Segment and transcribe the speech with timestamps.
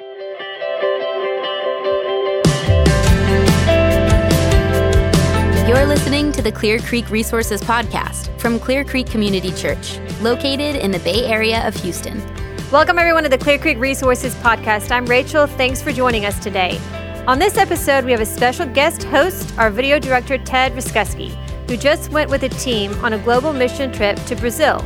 [0.00, 0.08] You're
[5.86, 10.98] listening to the Clear Creek Resources Podcast from Clear Creek Community Church, located in the
[10.98, 12.20] Bay Area of Houston.
[12.72, 14.90] Welcome, everyone, to the Clear Creek Resources Podcast.
[14.90, 15.46] I'm Rachel.
[15.46, 16.80] Thanks for joining us today.
[17.28, 21.28] On this episode, we have a special guest host, our video director, Ted Riskuski,
[21.68, 24.84] who just went with a team on a global mission trip to Brazil.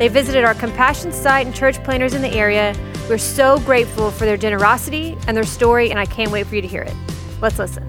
[0.00, 2.74] They visited our compassion site and church planters in the area.
[3.08, 6.60] We're so grateful for their generosity and their story, and I can't wait for you
[6.60, 6.94] to hear it.
[7.40, 7.88] Let's listen.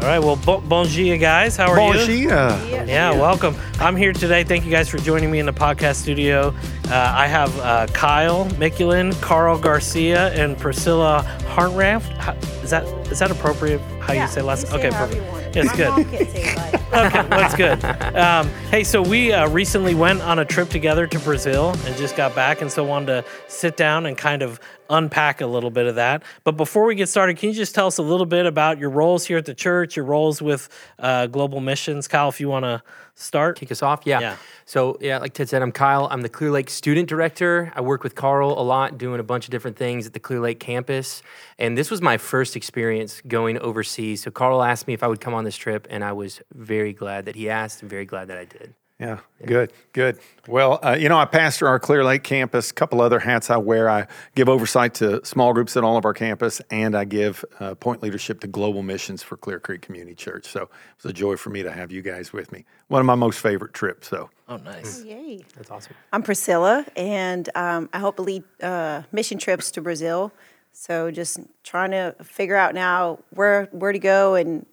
[0.00, 1.56] All right, well, bon, bon dia, guys.
[1.56, 2.06] How are Bon you?
[2.06, 2.86] dia.
[2.86, 3.54] Yeah, welcome.
[3.80, 4.44] I'm here today.
[4.44, 6.54] Thank you guys for joining me in the podcast studio.
[6.88, 12.64] Uh, I have uh, Kyle Mikulin, Carl Garcia, and Priscilla Harnraft.
[12.64, 13.80] Is that is that appropriate?
[14.00, 14.72] How you say last?
[14.72, 15.56] okay, perfect.
[15.56, 15.90] Yes, good.
[16.92, 17.84] okay, that's good.
[18.16, 22.16] Um, hey, so we uh, recently went on a trip together to Brazil and just
[22.16, 25.86] got back, and so wanted to sit down and kind of unpack a little bit
[25.86, 26.22] of that.
[26.44, 28.90] But before we get started, can you just tell us a little bit about your
[28.90, 32.28] roles here at the church, your roles with uh, Global Missions, Kyle?
[32.28, 32.82] If you want to
[33.20, 33.58] start.
[33.58, 34.02] kick us off.
[34.04, 34.20] Yeah.
[34.20, 34.36] Yeah.
[34.64, 36.08] So yeah, like Ted said, I'm Kyle.
[36.10, 37.72] I'm the Clear Lake student director.
[37.74, 40.40] I work with Carl a lot, doing a bunch of different things at the Clear
[40.40, 41.22] Lake campus.
[41.58, 44.22] And this was my first experience going overseas.
[44.22, 46.92] So Carl asked me if I would come on this trip, and I was very
[46.92, 48.74] glad that he asked, and very glad that I did.
[49.00, 50.18] Yeah, good, good.
[50.46, 52.70] Well, uh, you know, I pastor our Clear Lake campus.
[52.70, 53.88] A couple other hats I wear.
[53.88, 57.74] I give oversight to small groups at all of our campus, and I give uh,
[57.76, 60.46] point leadership to global missions for Clear Creek Community Church.
[60.46, 60.68] So it
[61.02, 62.66] was a joy for me to have you guys with me.
[62.88, 64.06] One of my most favorite trips.
[64.08, 65.02] So Oh, nice.
[65.02, 65.44] Yay.
[65.56, 65.94] That's awesome.
[66.12, 70.30] I'm Priscilla, and um, I help lead uh, mission trips to Brazil.
[70.72, 74.66] So just trying to figure out now where where to go, and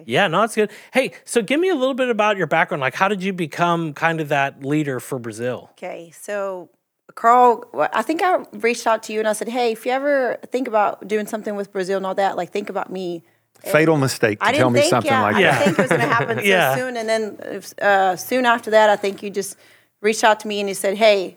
[0.00, 0.70] uh, Yeah, no, it's good.
[0.92, 2.80] Hey, so give me a little bit about your background.
[2.80, 5.68] Like, how did you become kind of that leader for Brazil?
[5.72, 6.68] Okay, so
[7.14, 10.38] Carl, I think I reached out to you and I said, hey, if you ever
[10.50, 13.22] think about doing something with Brazil and all that, like think about me.
[13.60, 15.64] fatal mistake to I tell didn't me think, something yeah, like I that.
[15.64, 16.74] didn't think it was going to happen so Yeah.
[16.76, 16.96] soon.
[16.96, 19.56] And then uh, soon after that, I think you just
[20.00, 21.36] reached out to me and you said, "Hey,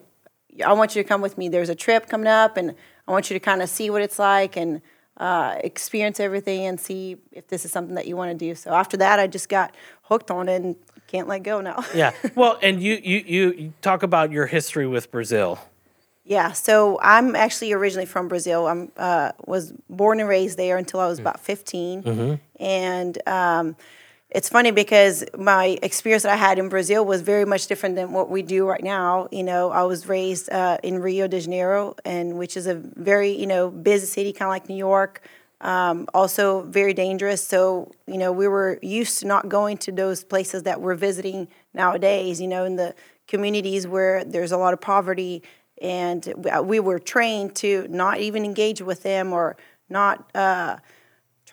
[0.66, 1.50] I want you to come with me.
[1.50, 2.76] There's a trip coming up, and
[3.08, 4.82] I want you to kind of see what it's like and
[5.18, 8.72] uh, experience everything and see if this is something that you want to do." So
[8.72, 10.76] after that, I just got hooked on it and
[11.08, 11.84] can't let go now.
[11.94, 12.12] Yeah.
[12.36, 15.60] Well, and you you you, talk about your history with Brazil.
[16.26, 18.66] Yeah, so I'm actually originally from Brazil.
[18.68, 23.76] I'm uh, was born and raised there until I was about 15, and um,
[24.34, 28.12] it's funny because my experience that I had in Brazil was very much different than
[28.14, 29.28] what we do right now.
[29.32, 33.32] You know, I was raised uh, in Rio de Janeiro, and which is a very
[33.32, 35.22] you know busy city, kind of like New York.
[35.62, 37.48] Um, also very dangerous.
[37.48, 41.48] So you know, we were used to not going to those places that we're visiting
[41.74, 42.42] nowadays.
[42.42, 42.96] You know, in the
[43.28, 45.44] communities where there's a lot of poverty
[45.82, 46.34] and
[46.64, 49.58] we were trained to not even engage with them or
[49.90, 50.78] not uh,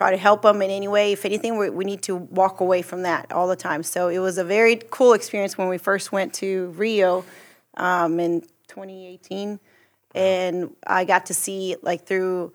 [0.01, 1.11] try to help them in any way.
[1.11, 3.83] If anything, we, we need to walk away from that all the time.
[3.83, 7.23] So it was a very cool experience when we first went to Rio
[7.77, 9.59] um, in 2018,
[10.15, 12.51] and I got to see like through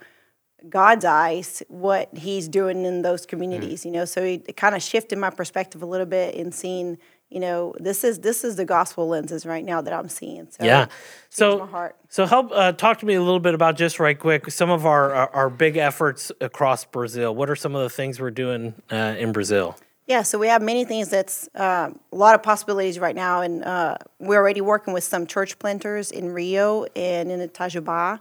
[0.69, 3.85] God's eyes what He's doing in those communities.
[3.85, 6.99] You know, so it, it kind of shifted my perspective a little bit in seeing.
[7.29, 10.49] You know, this is this is the gospel lenses right now that I'm seeing.
[10.51, 10.87] So Yeah.
[11.29, 14.71] So, so help uh, talk to me a little bit about just right quick some
[14.71, 17.35] of our our, our big efforts across Brazil.
[17.35, 19.77] What are some of the things we're doing uh, in Brazil?
[20.07, 23.65] Yeah, so we have many things that's uh, a lot of possibilities right now, and
[23.65, 28.21] uh, we're already working with some church planters in Rio and in Itajubá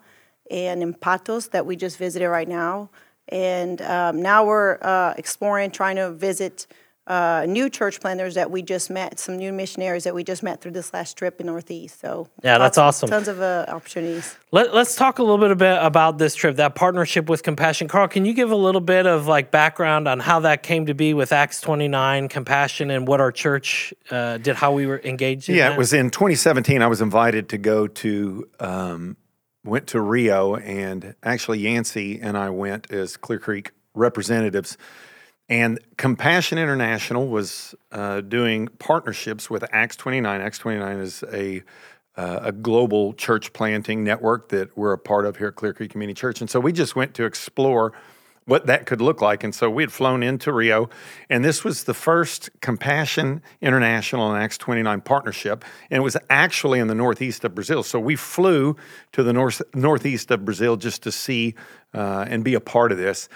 [0.49, 2.89] and in Patos that we just visited right now,
[3.29, 6.65] and um, now we're uh, exploring trying to visit
[7.07, 10.59] uh, new church planters that we just met, some new missionaries that we just met
[10.61, 11.99] through this last trip in Northeast.
[11.99, 13.09] So Yeah, that's lots- awesome.
[13.09, 14.35] Tons of uh, opportunities.
[14.51, 17.87] Let, let's talk a little bit about, about this trip, that partnership with Compassion.
[17.87, 20.93] Carl, can you give a little bit of like background on how that came to
[20.95, 25.47] be with Acts 29, Compassion, and what our church uh, did, how we were engaged
[25.49, 25.75] in Yeah, that?
[25.75, 26.81] it was in 2017.
[26.81, 29.17] I was invited to go to, um,
[29.63, 34.77] went to Rio, and actually Yancey and I went as Clear Creek representatives.
[35.47, 40.41] And Compassion International was uh, doing partnerships with Acts 29.
[40.41, 41.63] Acts 29 is a
[42.17, 45.91] uh, a global church planting network that we're a part of here at Clear Creek
[45.91, 46.39] Community Church.
[46.39, 47.91] And so we just went to explore
[48.45, 49.43] what that could look like.
[49.43, 50.89] And so we had flown into Rio,
[51.29, 55.65] and this was the first Compassion International and Acts 29 partnership.
[55.89, 57.81] And it was actually in the northeast of Brazil.
[57.83, 58.77] So we flew
[59.13, 61.55] to the north, northeast of Brazil just to see
[61.93, 63.29] uh, and be a part of this.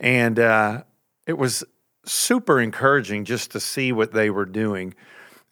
[0.00, 0.82] And uh,
[1.28, 1.62] it was
[2.04, 4.94] super encouraging just to see what they were doing.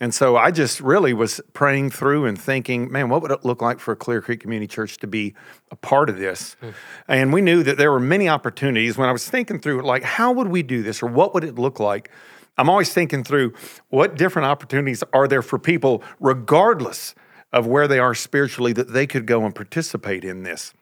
[0.01, 3.63] And so I just really was praying through and thinking, man, what would it look
[3.63, 5.35] like for Clear Creek Community Church to be
[5.71, 6.57] a part of this?
[6.61, 6.71] Hmm.
[7.09, 10.33] And we knew that there were many opportunities when I was thinking through, like, how
[10.33, 12.11] would we do this or what would it look like?
[12.59, 13.53] I'm always thinking through
[13.89, 17.15] what different opportunities are there for people, regardless
[17.53, 20.73] of where they are spiritually, that they could go and participate in this.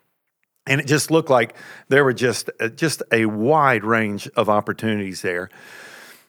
[0.67, 1.55] And it just looked like
[1.89, 5.51] there were just uh, just a wide range of opportunities there.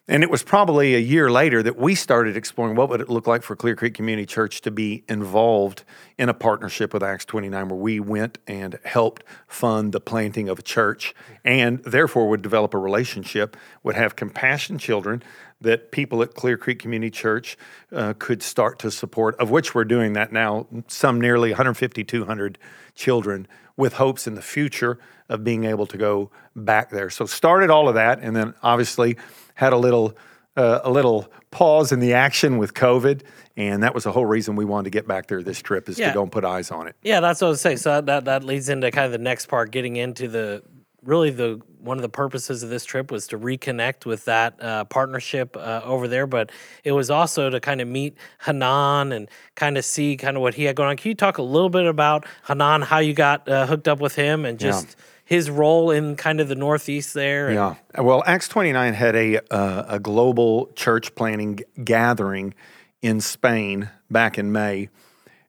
[0.08, 3.26] And it was probably a year later that we started exploring what would it look
[3.26, 5.82] like for Clear Creek Community Church to be involved
[6.16, 10.60] in a partnership with Acts 29 where we went and helped fund the planting of
[10.60, 11.12] a church
[11.44, 15.24] and therefore would develop a relationship, would have compassion children
[15.60, 17.58] that people at Clear Creek Community Church
[17.90, 22.58] uh, could start to support, of which we're doing that now, some nearly 150, 200
[22.94, 27.10] children with hopes in the future of being able to go back there.
[27.10, 29.16] So started all of that and then obviously
[29.54, 30.16] had a little
[30.56, 33.20] uh, a little pause in the action with COVID,
[33.58, 35.98] and that was the whole reason we wanted to get back there this trip is
[35.98, 36.08] Yeah.
[36.08, 36.96] to go and put eyes on it.
[37.02, 37.76] Yeah, that's what I was saying.
[37.76, 40.62] So that, that that leads into kind of the next part, getting into the
[41.06, 44.84] really the one of the purposes of this trip was to reconnect with that uh,
[44.86, 46.50] partnership uh, over there, but
[46.82, 50.54] it was also to kind of meet Hanan and kind of see kind of what
[50.54, 50.96] he had going on.
[50.96, 54.16] Can you talk a little bit about Hanan, how you got uh, hooked up with
[54.16, 57.46] him, and just his role in kind of the Northeast there?
[57.46, 58.02] and- Yeah.
[58.02, 62.52] Well, Acts 29 had a uh, a global church planting gathering
[63.00, 64.88] in Spain back in May.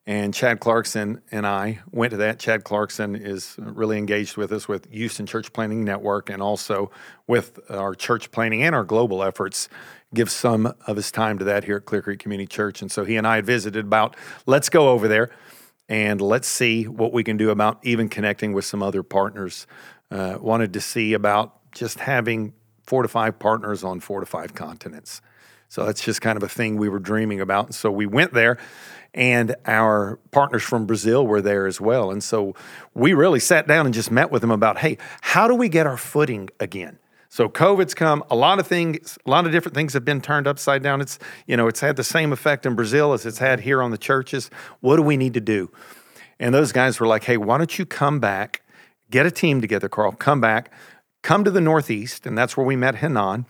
[0.07, 2.39] And Chad Clarkson and I went to that.
[2.39, 6.91] Chad Clarkson is really engaged with us with Houston Church Planting Network and also
[7.27, 9.67] with our church planting and our global efforts.
[10.13, 12.81] Gives some of his time to that here at Clear Creek Community Church.
[12.81, 14.15] And so he and I had visited about
[14.45, 15.29] let's go over there
[15.89, 19.67] and let's see what we can do about even connecting with some other partners.
[20.09, 24.53] Uh, wanted to see about just having four to five partners on four to five
[24.53, 25.19] continents.
[25.69, 27.65] So that's just kind of a thing we were dreaming about.
[27.65, 28.57] And so we went there,
[29.13, 32.11] and our partners from Brazil were there as well.
[32.11, 32.55] And so
[32.93, 35.87] we really sat down and just met with them about, hey, how do we get
[35.87, 36.99] our footing again?
[37.29, 40.47] So COVID's come, a lot of things, a lot of different things have been turned
[40.47, 41.01] upside down.
[41.01, 43.91] It's, you know, it's had the same effect in Brazil as it's had here on
[43.91, 44.49] the churches.
[44.79, 45.69] What do we need to do?
[46.39, 48.61] And those guys were like, hey, why don't you come back,
[49.11, 50.71] get a team together, Carl, come back,
[51.21, 52.25] come to the Northeast.
[52.25, 53.45] And that's where we met Hanan,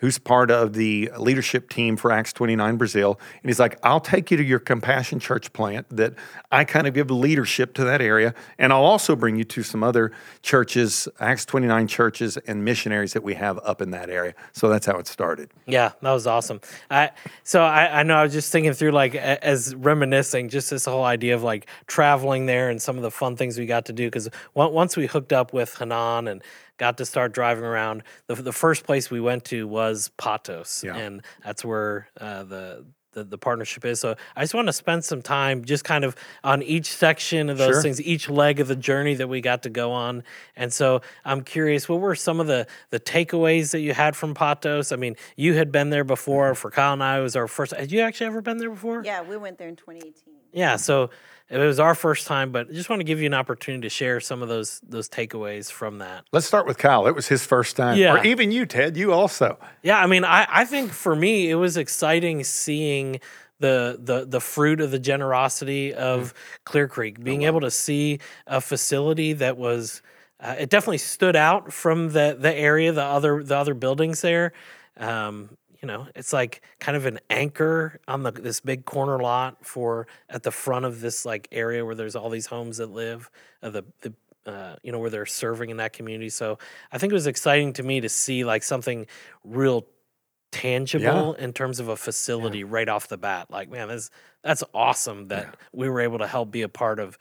[0.00, 3.20] who's part of the leadership team for Acts 29 Brazil.
[3.42, 6.14] And he's like, I'll take you to your Compassion Church plant that
[6.50, 8.34] I kind of give leadership to that area.
[8.58, 10.12] And I'll also bring you to some other
[10.42, 14.34] churches, Acts 29 churches and missionaries that we have up in that area.
[14.52, 15.50] So that's how it started.
[15.66, 16.60] Yeah, that was awesome.
[16.90, 17.10] I
[17.44, 21.04] so I, I know I was just thinking through like as reminiscing, just this whole
[21.04, 24.06] idea of like traveling there and some of the fun things we got to do.
[24.06, 26.42] Because once we hooked up with Hanan and
[26.80, 30.96] got to start driving around, the the first place we went to was Patos, Yeah.
[30.96, 32.84] and that's where uh, the.
[33.12, 36.14] The, the partnership is so i just want to spend some time just kind of
[36.44, 37.82] on each section of those Sure.
[37.82, 40.22] things each leg of the journey that we got to go on
[40.54, 44.32] and so i'm curious what were some of the the takeaways that you had from
[44.32, 47.48] patos i mean you had been there before for kyle and i it was our
[47.48, 50.14] first had you actually ever been there before Yeah, we went there in 2018.
[50.52, 51.10] yeah so
[51.50, 53.88] it was our first time but i just want to give you an opportunity to
[53.90, 57.06] share some of those those takeaways from that Let's start with Kyle.
[57.06, 57.98] It was his first time.
[57.98, 58.14] Yeah.
[58.14, 59.58] Or even you, Ted, you also.
[59.82, 63.20] Yeah, I mean, I, I think for me it was exciting seeing
[63.58, 66.32] the the the fruit of the generosity of
[66.64, 70.02] Clear Creek, being able to see a facility that was
[70.40, 74.52] uh, it definitely stood out from the the area, the other the other buildings there.
[74.96, 79.64] Um, you know, it's like kind of an anchor on the this big corner lot
[79.64, 83.30] for at the front of this like area where there's all these homes that live,
[83.62, 84.12] uh, the the
[84.46, 86.30] uh, you know where they're serving in that community.
[86.30, 86.58] So
[86.92, 89.06] I think it was exciting to me to see like something
[89.44, 89.86] real
[90.52, 93.50] tangible in terms of a facility right off the bat.
[93.50, 94.10] Like, man, that's
[94.42, 97.16] that's awesome that we were able to help be a part of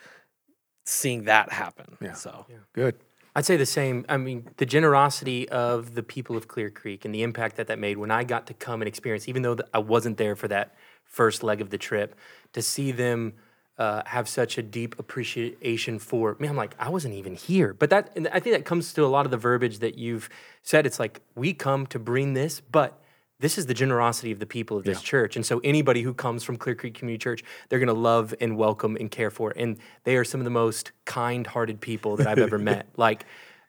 [0.86, 1.98] seeing that happen.
[2.01, 2.13] Yeah.
[2.13, 2.96] So Good.
[3.36, 4.05] I'd say the same.
[4.09, 7.79] I mean, the generosity of the people of Clear Creek and the impact that that
[7.79, 10.75] made when I got to come and experience, even though I wasn't there for that
[11.05, 12.15] first leg of the trip,
[12.53, 13.33] to see them
[13.77, 16.48] uh, have such a deep appreciation for me.
[16.48, 17.74] I'm like, I wasn't even here.
[17.74, 20.29] But that, I think that comes to a lot of the verbiage that you've
[20.63, 20.86] said.
[20.86, 23.01] It's like, we come to bring this, but
[23.39, 25.36] this is the generosity of the people of this church.
[25.36, 28.58] And so anybody who comes from Clear Creek Community Church, they're going to love and
[28.58, 29.53] welcome and care for.
[29.55, 32.88] And they are some of the most kind-hearted people that I've ever met.
[32.98, 33.25] Like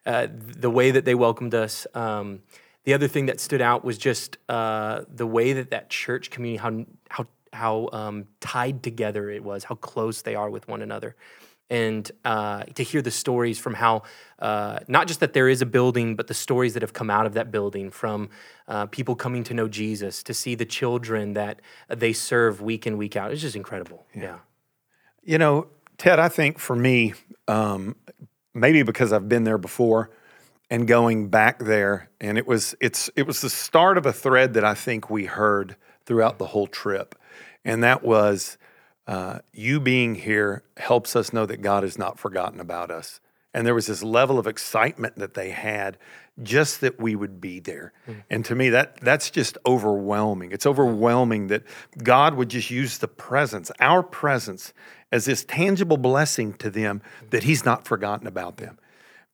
[0.06, 1.86] uh, the way that they welcomed us.
[1.94, 2.40] Um,
[2.84, 6.56] the other thing that stood out was just uh, the way that that church community,
[6.56, 11.14] how how how um, tied together it was, how close they are with one another.
[11.70, 14.02] And uh, to hear the stories from how
[14.40, 17.26] uh, not just that there is a building, but the stories that have come out
[17.26, 18.28] of that building from
[18.68, 22.96] uh, people coming to know Jesus, to see the children that they serve week in
[22.96, 23.30] week out.
[23.30, 24.04] It's just incredible.
[24.14, 24.38] Yeah.
[25.22, 27.14] You know, Ted, I think for me,
[27.46, 27.94] um,
[28.54, 30.10] maybe because I've been there before
[30.70, 34.54] and going back there, and it was it's it was the start of a thread
[34.54, 37.14] that I think we heard throughout the whole trip,
[37.64, 38.56] and that was
[39.06, 43.20] uh, you being here helps us know that God has not forgotten about us.
[43.52, 45.98] And there was this level of excitement that they had
[46.42, 47.92] just that we would be there.
[48.08, 48.22] Mm.
[48.30, 50.52] And to me, that that's just overwhelming.
[50.52, 51.64] It's overwhelming that
[52.02, 54.72] God would just use the presence, our presence,
[55.10, 58.78] as this tangible blessing to them that He's not forgotten about them.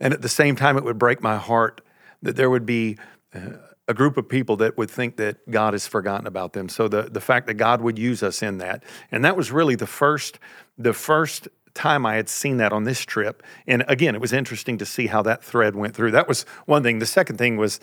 [0.00, 1.80] And at the same time, it would break my heart
[2.22, 2.96] that there would be
[3.34, 3.50] uh,
[3.88, 6.68] a group of people that would think that God has forgotten about them.
[6.68, 8.82] So the, the fact that God would use us in that.
[9.12, 10.38] And that was really the first,
[10.76, 13.42] the first time I had seen that on this trip.
[13.66, 16.10] And again, it was interesting to see how that thread went through.
[16.12, 16.98] That was one thing.
[16.98, 17.78] The second thing was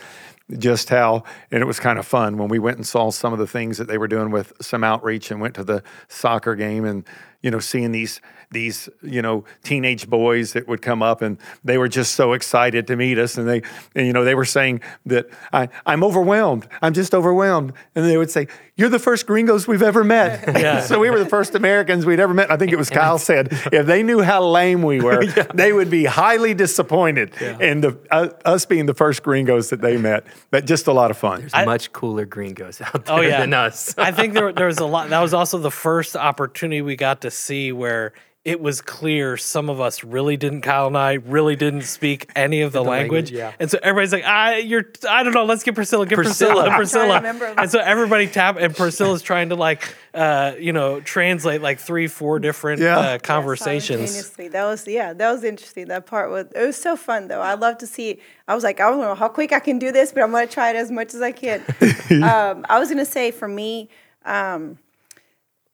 [0.57, 3.39] just how, and it was kind of fun when we went and saw some of
[3.39, 6.85] the things that they were doing with some outreach and went to the soccer game
[6.85, 7.05] and,
[7.41, 8.19] you know, seeing these
[8.53, 12.88] these you know teenage boys that would come up and they were just so excited
[12.88, 13.62] to meet us and they
[13.95, 18.17] and, you know they were saying that I, i'm overwhelmed i'm just overwhelmed and they
[18.17, 20.81] would say you're the first gringos we've ever met yeah.
[20.81, 23.50] so we were the first americans we'd ever met i think it was kyle said
[23.71, 25.43] if they knew how lame we were yeah.
[25.53, 27.57] they would be highly disappointed yeah.
[27.59, 31.11] in the uh, us being the first gringos that they met but just a lot
[31.11, 33.39] of fun there's I, much cooler gringos out oh, there oh, yeah.
[33.39, 36.81] than us i think there, there was a lot that was also the first opportunity
[36.81, 38.13] we got to see where
[38.45, 42.59] it was clear some of us really didn't Kyle and I really didn't speak any
[42.59, 43.31] of the, the language.
[43.31, 43.31] language.
[43.31, 43.53] yeah.
[43.57, 47.21] And so everybody's like, I you're I don't know, let's get Priscilla, get Priscilla, Priscilla.
[47.21, 47.55] Priscilla.
[47.57, 52.07] And so everybody tap and Priscilla's trying to like uh, you know, translate like three,
[52.07, 53.00] four different yeah.
[53.00, 54.29] uh, conversations.
[54.31, 55.88] that was yeah, that was interesting.
[55.88, 57.41] That part was it was so fun though.
[57.41, 59.91] I love to see I was like, I don't know how quick I can do
[59.91, 61.62] this, but I'm gonna try it as much as I can.
[62.23, 63.89] um, I was gonna say for me,
[64.25, 64.77] um,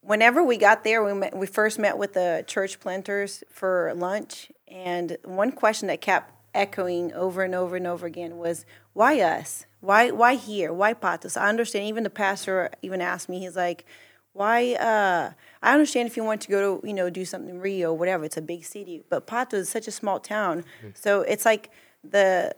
[0.01, 4.51] whenever we got there, we met, we first met with the church planters for lunch,
[4.67, 9.65] and one question that kept echoing over and over and over again was, "Why us?
[9.81, 10.73] Why why here?
[10.73, 11.85] Why Patos?" I understand.
[11.85, 13.39] Even the pastor even asked me.
[13.39, 13.85] He's like,
[14.33, 17.59] "Why?" Uh, I understand if you want to go to you know do something in
[17.59, 18.25] Rio, whatever.
[18.25, 20.89] It's a big city, but Patos is such a small town, mm-hmm.
[20.93, 21.69] so it's like
[22.03, 22.55] the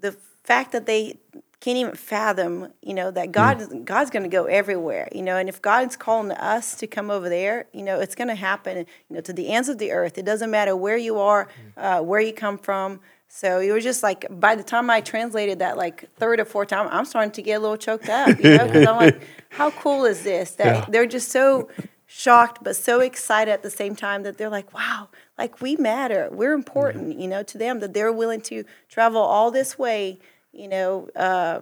[0.00, 0.12] the
[0.44, 1.18] fact that they
[1.60, 3.84] can't even fathom, you know, that God mm.
[3.84, 7.28] God's going to go everywhere, you know, and if God's calling us to come over
[7.28, 10.18] there, you know, it's going to happen, you know, to the ends of the earth.
[10.18, 13.00] It doesn't matter where you are, uh, where you come from.
[13.28, 16.68] So it was just like by the time I translated that like third or fourth
[16.68, 19.70] time, I'm starting to get a little choked up, you know, because I'm like, how
[19.70, 20.52] cool is this?
[20.52, 20.86] That yeah.
[20.88, 21.68] they're just so
[22.06, 26.28] shocked but so excited at the same time that they're like, wow, like we matter,
[26.30, 30.18] we're important, you know, to them that they're willing to travel all this way
[30.56, 31.60] you know, uh,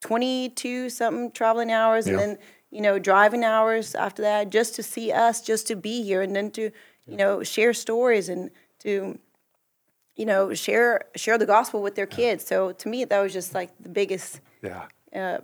[0.00, 2.12] 22 something traveling hours yeah.
[2.12, 2.38] and then,
[2.70, 6.34] you know, driving hours after that just to see us, just to be here and
[6.34, 6.70] then to,
[7.06, 9.18] you know, share stories and to,
[10.14, 12.44] you know, share share the gospel with their kids.
[12.46, 15.38] So to me, that was just like the biggest, yeah, uh,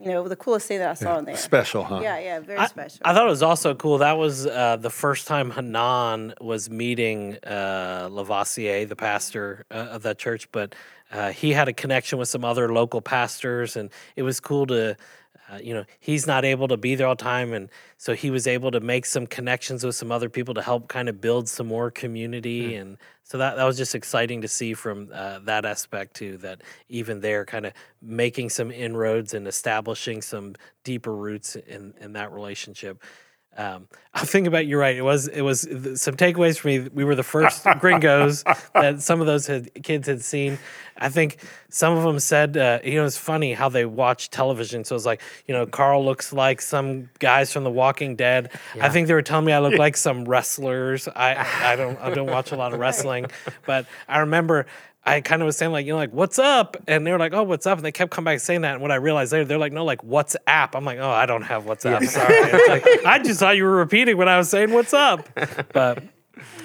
[0.00, 1.18] you know, the coolest thing that I saw yeah.
[1.20, 1.36] in there.
[1.36, 2.00] Special, huh?
[2.02, 3.00] Yeah, yeah, very I, special.
[3.04, 3.98] I thought it was also cool.
[3.98, 10.02] That was uh, the first time Hanan was meeting uh, Lavoisier, the pastor uh, of
[10.02, 10.74] that church, but
[11.14, 14.96] uh, he had a connection with some other local pastors, and it was cool to.
[15.52, 17.52] Uh, you know, he's not able to be there all the time.
[17.52, 17.68] And
[17.98, 21.06] so he was able to make some connections with some other people to help kind
[21.06, 22.72] of build some more community.
[22.72, 22.80] Mm.
[22.80, 26.62] And so that, that was just exciting to see from uh, that aspect too, that
[26.88, 32.32] even there kind of making some inroads and establishing some deeper roots in, in that
[32.32, 33.02] relationship.
[33.56, 34.96] Um, I'm thinking about you're right.
[34.96, 35.62] It was it was
[35.94, 36.80] some takeaways for me.
[36.80, 38.44] We were the first gringos
[38.74, 40.58] that some of those had, kids had seen.
[40.96, 41.38] I think
[41.70, 44.84] some of them said, uh, you know, it's funny how they watch television.
[44.84, 48.50] So it's like, you know, Carl looks like some guys from The Walking Dead.
[48.76, 48.86] Yeah.
[48.86, 51.08] I think they were telling me I look like some wrestlers.
[51.08, 53.26] I I don't I don't watch a lot of wrestling,
[53.66, 54.66] but I remember
[55.06, 57.34] I kind of was saying like, you know, like what's up, and they were like,
[57.34, 59.44] oh, what's up, and they kept coming back saying that, and what I realized later,
[59.44, 60.74] they're like, no, like what's app.
[60.74, 62.00] I'm like, oh, I don't have WhatsApp.
[62.00, 62.08] Yeah.
[62.08, 65.28] Sorry, like, I just thought you were repeating when I was saying what's up,
[65.72, 66.02] but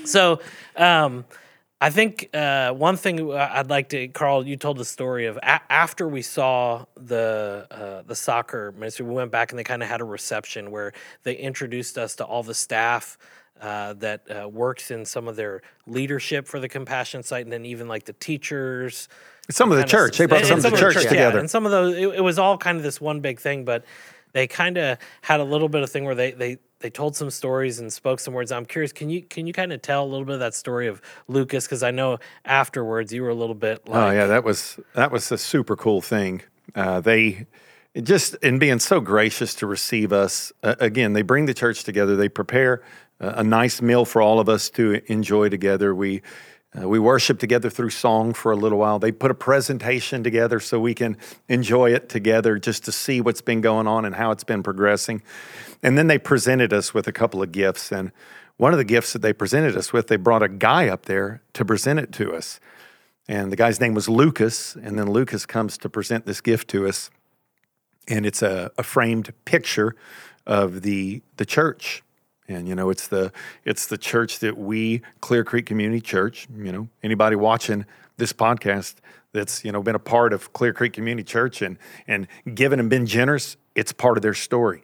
[0.05, 0.39] so.
[0.75, 1.25] um
[1.81, 5.61] I think uh, one thing I'd like to, Carl, you told the story of a-
[5.71, 9.87] after we saw the uh, the soccer ministry, we went back and they kind of
[9.87, 10.91] had a reception where
[11.23, 13.17] they introduced us to all the staff
[13.59, 17.65] uh, that uh, works in some of their leadership for the compassion site, and then
[17.65, 19.09] even like the teachers.
[19.49, 20.13] Some of the church.
[20.13, 21.37] Of, they brought some of the church, church together.
[21.37, 21.39] Yeah.
[21.41, 23.65] And some of those, it, it, was all kind of this one big thing.
[23.65, 23.83] But
[24.31, 27.29] they kind of had a little bit of thing where they they they told some
[27.29, 28.51] stories and spoke some words.
[28.51, 30.87] I'm curious, can you can you kind of tell a little bit of that story
[30.87, 31.65] of Lucas?
[31.65, 35.11] Because I know afterwards you were a little bit like, Oh yeah, that was that
[35.11, 36.41] was a super cool thing.
[36.75, 37.47] Uh, they
[38.01, 41.13] just in being so gracious to receive us uh, again.
[41.13, 42.15] They bring the church together.
[42.15, 42.83] They prepare
[43.19, 45.93] a, nice meal for all of us to enjoy together.
[45.93, 46.21] We
[46.79, 48.99] uh, we worship together through song for a little while.
[48.99, 53.41] They put a presentation together so we can enjoy it together, just to see what's
[53.41, 55.23] been going on and how it's been progressing.
[55.81, 57.91] And then they presented us with a couple of gifts.
[57.91, 58.11] And
[58.57, 61.41] one of the gifts that they presented us with, they brought a guy up there
[61.53, 62.59] to present it to us.
[63.27, 64.75] And the guy's name was Lucas.
[64.75, 67.09] And then Lucas comes to present this gift to us.
[68.07, 69.95] And it's a, a framed picture
[70.45, 72.03] of the, the church.
[72.49, 73.31] And you know, it's the
[73.63, 77.85] it's the church that we, Clear Creek Community Church, you know, anybody watching
[78.17, 78.95] this podcast
[79.31, 81.77] that's, you know, been a part of Clear Creek Community Church and
[82.07, 84.83] and given and been generous, it's part of their story.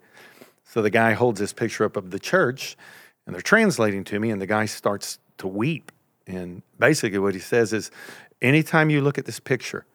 [0.64, 2.78] So the guy holds this picture up of the church
[3.26, 5.92] and they're translating to me, and the guy starts to weep.
[6.28, 7.92] And basically, what he says is,
[8.42, 9.86] anytime you look at this picture,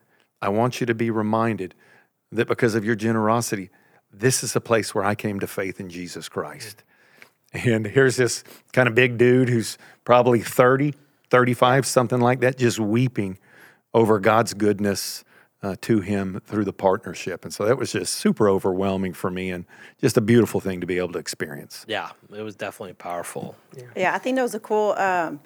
[0.42, 1.74] I want you to be reminded
[2.32, 3.70] that because of your generosity,
[4.12, 6.82] this is a place where I came to faith in Jesus Christ.
[7.52, 10.95] And here's this kind of big dude who's probably 30,
[11.30, 13.38] 35, something like that, just weeping
[13.92, 15.25] over God's goodness
[15.62, 17.45] uh, to him through the partnership.
[17.45, 19.64] And so that was just super overwhelming for me and
[20.00, 21.85] just a beautiful thing to be able to experience.
[21.88, 23.57] yeah, it was definitely powerful.
[23.95, 24.92] Yeah, I think that was a cool.
[24.92, 25.40] Um,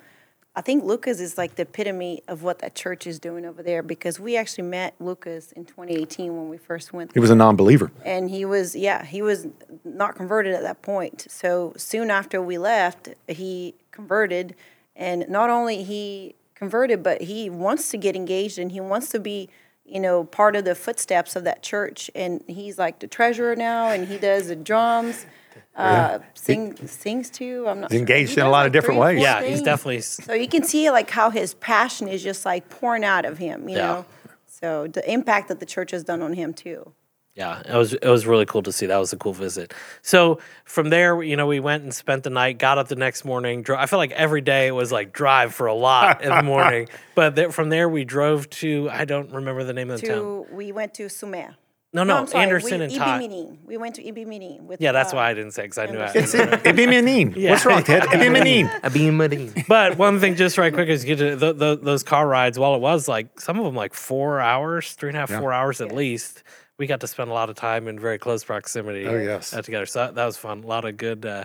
[0.56, 3.82] I think Lucas is like the epitome of what that church is doing over there
[3.82, 7.10] because we actually met Lucas in 2018 when we first went.
[7.10, 7.20] There.
[7.20, 7.90] He was a non believer.
[8.04, 9.48] and he was yeah he was
[9.84, 14.54] not converted at that point so soon after we left he converted
[14.94, 19.18] and not only he converted but he wants to get engaged and he wants to
[19.18, 19.48] be
[19.84, 23.88] you know part of the footsteps of that church and he's like the treasurer now
[23.88, 25.26] and he does the drums
[25.76, 28.00] uh, sing sings too i'm not He's sure.
[28.00, 29.18] engaged He in a lot like, of different ways.
[29.18, 32.68] four Yeah, he's definitely so you can see like how his passion is just like
[32.68, 33.86] pouring out of him you Yeah.
[33.86, 34.04] know
[34.46, 36.92] so the impact that the church has done on him too
[37.34, 38.86] Yeah, it was it was really cool to see.
[38.86, 39.74] That was a cool visit.
[40.02, 42.58] So from there, you know, we went and spent the night.
[42.60, 43.62] Got up the next morning.
[43.64, 46.42] Dro- I felt like every day it was like drive for a lot in the
[46.44, 46.86] morning.
[47.16, 50.46] But there, from there, we drove to I don't remember the name of the town.
[50.52, 51.56] we went to Sumé
[51.94, 53.18] No, no, I'm sorry, Anderson we, and EB Ty.
[53.18, 53.58] meeting.
[53.64, 54.80] We went to EB meeting with.
[54.80, 55.98] Yeah, that's uh, why I didn't say because I knew.
[56.00, 56.48] I, Anderson.
[56.48, 57.48] Ibimenin.
[57.50, 58.02] What's wrong, Ted?
[58.02, 58.68] Ibimenin.
[58.80, 59.12] Abim
[59.54, 59.66] Madin.
[59.68, 62.58] but one thing, just right quick, is get to th- th- those car rides.
[62.58, 65.52] While it was like some of them like four hours, three and a half, four
[65.52, 66.42] hours at least.
[66.76, 69.06] We got to spend a lot of time in very close proximity.
[69.06, 69.54] Oh, yes.
[69.54, 69.86] uh, together.
[69.86, 70.64] So that, that was fun.
[70.64, 71.24] A lot of good.
[71.24, 71.44] Uh,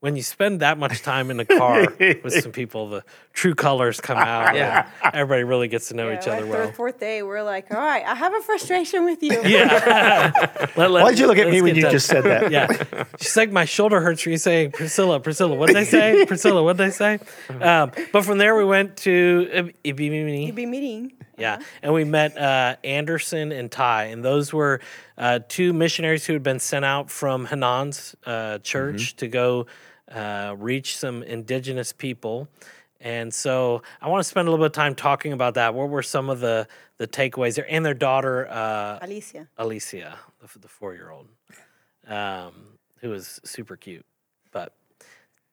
[0.00, 3.98] when you spend that much time in the car with some people, the true colors
[4.00, 4.54] come out.
[4.54, 4.88] Yeah.
[5.02, 6.72] and everybody really gets to know Yeah, each like other third, well.
[6.72, 9.32] fourth day, we're like, all right, I have a frustration with you.
[9.42, 10.30] Yeah.
[10.76, 11.92] Let- let- Why'd you look at me when you done.
[11.92, 12.50] just said that?
[12.52, 13.04] yeah.
[13.20, 16.26] She's like, my shoulder hurts for you saying, Priscilla, Priscilla, what did they say?
[16.26, 17.18] Priscilla, what did they say?
[17.60, 21.12] Um, but from there, we went to Ib- Ibimini.
[21.36, 21.60] Yeah.
[21.82, 24.04] And we met uh, Anderson and Ty.
[24.04, 24.80] And those were
[25.18, 29.66] uh, two missionaries who had been sent out from Hanan's uh, church to go
[30.10, 32.48] uh, reach some indigenous people.
[33.00, 35.74] And so I want to spend a little bit of time talking about that.
[35.74, 37.66] What were some of the, the takeaways there?
[37.68, 39.48] And their daughter, uh, Alicia.
[39.58, 41.28] Alicia, the, the four year old,
[42.06, 42.52] um,
[43.00, 44.06] who was super cute.
[44.50, 44.72] But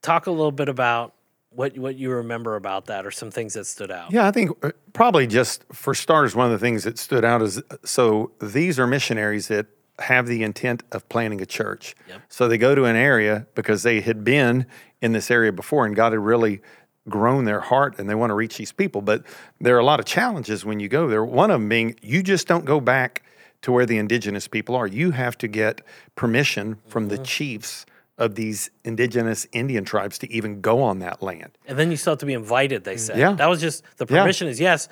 [0.02, 1.14] talk a little bit about
[1.56, 4.12] what what you remember about that, or some things that stood out.
[4.12, 7.42] Yeah, I think uh, probably just for starters, one of the things that stood out
[7.42, 9.68] is so these are missionaries that
[10.00, 11.96] have the intent of planting a church.
[12.10, 12.22] Yep.
[12.30, 14.66] So they go to an area because they had been
[15.02, 16.62] in this area before and God had really
[17.10, 19.02] grown their heart and they want to reach these people.
[19.02, 19.24] But
[19.60, 21.24] there are a lot of challenges when you go there.
[21.24, 23.24] One of them being you just don't go back
[23.62, 24.88] to where the indigenous people are.
[24.88, 25.82] You have to get
[26.16, 27.86] permission from the chiefs
[28.20, 31.50] of these indigenous Indian tribes to even go on that land.
[31.66, 32.84] And then you still have to be invited.
[32.84, 33.34] They said, Yeah.
[33.34, 34.22] that was just the Yeah.
[34.22, 34.88] permission is yes,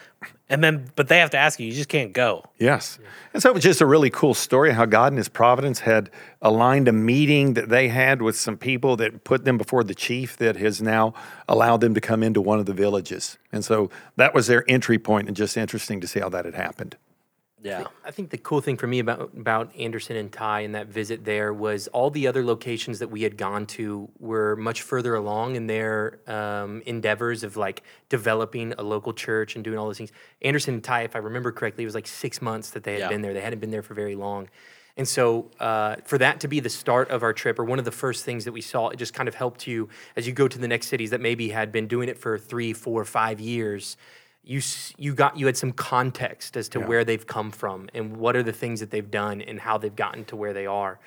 [0.50, 1.68] and then but they have to ask you.
[1.68, 2.44] You just can't go.
[2.58, 2.98] Yes.
[3.34, 6.10] And so it was just a really cool story how God and His providence had
[6.42, 10.36] aligned a meeting that they had with some people that put them before the chief
[10.38, 11.14] that has now
[11.48, 13.38] allowed them to come into one of the villages.
[13.52, 16.56] And so that was their entry point, and just interesting to see how that had
[16.56, 16.98] happened.
[17.64, 20.88] Yeah, I think the cool thing for me about about Anderson and Ty and that
[20.88, 25.14] visit there was all the other locations that we had gone to were much further
[25.16, 29.98] along in their um, endeavors of like developing a local church and doing all those
[29.98, 30.12] things.
[30.42, 33.02] Anderson and Ty, if I remember correctly, it was like six months that they had
[33.02, 33.10] Yeah.
[33.10, 33.34] been there.
[33.34, 34.50] They hadn't been there for very long.
[34.98, 37.86] And so, uh, for that to be the start of our trip, or one of
[37.86, 40.48] the first things that we saw, it just kind of helped you as you go
[40.50, 43.96] to the next cities that maybe had been doing it for three, four, five years
[44.44, 44.62] you
[44.98, 48.44] you got you had some context as to where they've come from and what are
[48.44, 51.00] the things that they've done and how they've gotten to where they are.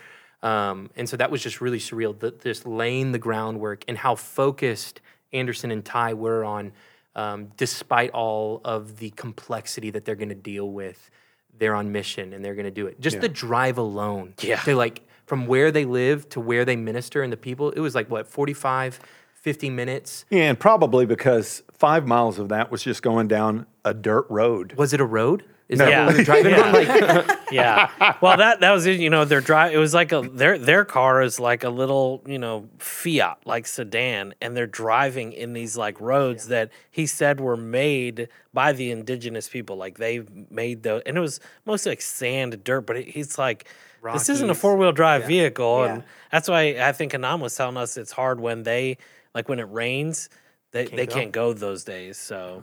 [0.42, 2.18] Um, and so that was just really surreal.
[2.18, 5.00] The, just laying the groundwork and how focused
[5.32, 6.72] Anderson and Ty were on,
[7.16, 11.10] um, despite all of the complexity that they're going to deal with.
[11.56, 13.00] They're on mission and they're going to do it.
[13.00, 14.56] Just the drive alone, Yeah.
[14.62, 17.70] to like from where they live to where they minister and the people.
[17.70, 18.98] It was like what 45,
[19.44, 20.24] 50 minutes.
[20.30, 24.72] Yeah, and probably because five miles of that was just going down a dirt road.
[24.78, 25.44] Was it a road?
[25.68, 25.84] Is No.
[25.84, 26.06] that Yeah.
[26.06, 26.72] what we were driving on?
[26.72, 28.14] Like, yeah.
[28.22, 29.00] Well, that that was it.
[29.00, 29.74] You know, their drive.
[29.74, 33.66] It was like a their their car is like a little you know Fiat like
[33.66, 38.90] sedan, and they're driving in these like roads that he said were made by the
[38.90, 39.76] indigenous people.
[39.76, 42.82] Like they made the and it was mostly like sand, dirt.
[42.86, 43.66] But it, he's like.
[44.12, 47.78] This isn't a four wheel drive vehicle, and that's why I think Hanan was telling
[47.78, 48.98] us it's hard when they
[49.34, 50.28] like when it rains,
[50.70, 51.14] they they go.
[51.14, 52.16] can't go those days.
[52.16, 52.62] So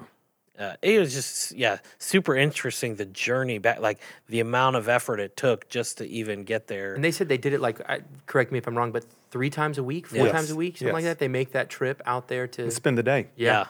[0.60, 5.20] uh, it was just yeah super interesting the journey back like the amount of effort
[5.20, 8.02] it took just to even get there and they said they did it like, I,
[8.26, 10.32] correct me if I'm wrong, but three times a week, four Yes.
[10.32, 11.12] times a week, something like Yes.
[11.12, 11.20] that.
[11.20, 12.70] They make that trip out there to.
[12.72, 13.28] Spend the day.
[13.36, 13.66] yeah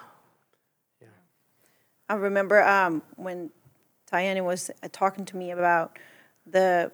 [2.10, 3.52] I remember um, when
[4.12, 5.98] Diana was uh, talking to me about
[6.46, 6.92] the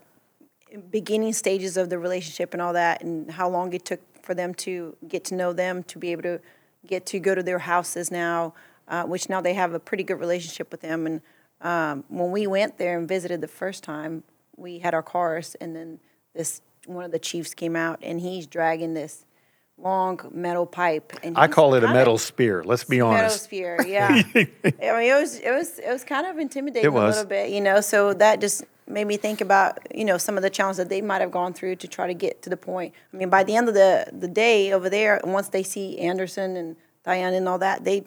[0.92, 4.54] beginning stages of the relationship and all that, and how long it took for them
[4.54, 6.42] to get to know them, to be able to
[6.86, 8.54] get to go to their houses now,
[8.90, 11.08] uh, which now they have a pretty good relationship with them.
[11.08, 11.22] And
[11.62, 14.24] um, when we went there and visited the first time,
[14.58, 16.00] we had our cars, and then
[16.36, 19.26] this one of the chiefs came out, and he's dragging this
[19.78, 21.14] long metal pipe.
[21.24, 22.64] And I call it a metal spear.
[22.66, 23.50] Let's be honest.
[23.50, 24.08] Metosphere, yeah.
[24.34, 27.62] I mean, it was it was it was kind of intimidating a little bit, you
[27.62, 27.80] know.
[27.80, 31.02] So that just made me think about you know some of the challenges that they
[31.02, 32.94] might have gone through to try to get to the point.
[33.14, 36.56] I mean, by the end of the the day over there, once they see Anderson
[36.56, 38.06] and Diana and all that, they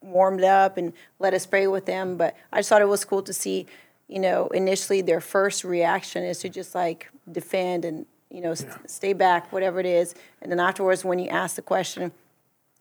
[0.00, 2.16] warmed up and let us pray with them.
[2.16, 3.66] But I just thought it was cool to see,
[4.08, 8.64] you know, initially their first reaction is to just like defend and you know s
[8.86, 12.12] stay back, whatever it is, and then afterwards when you ask the question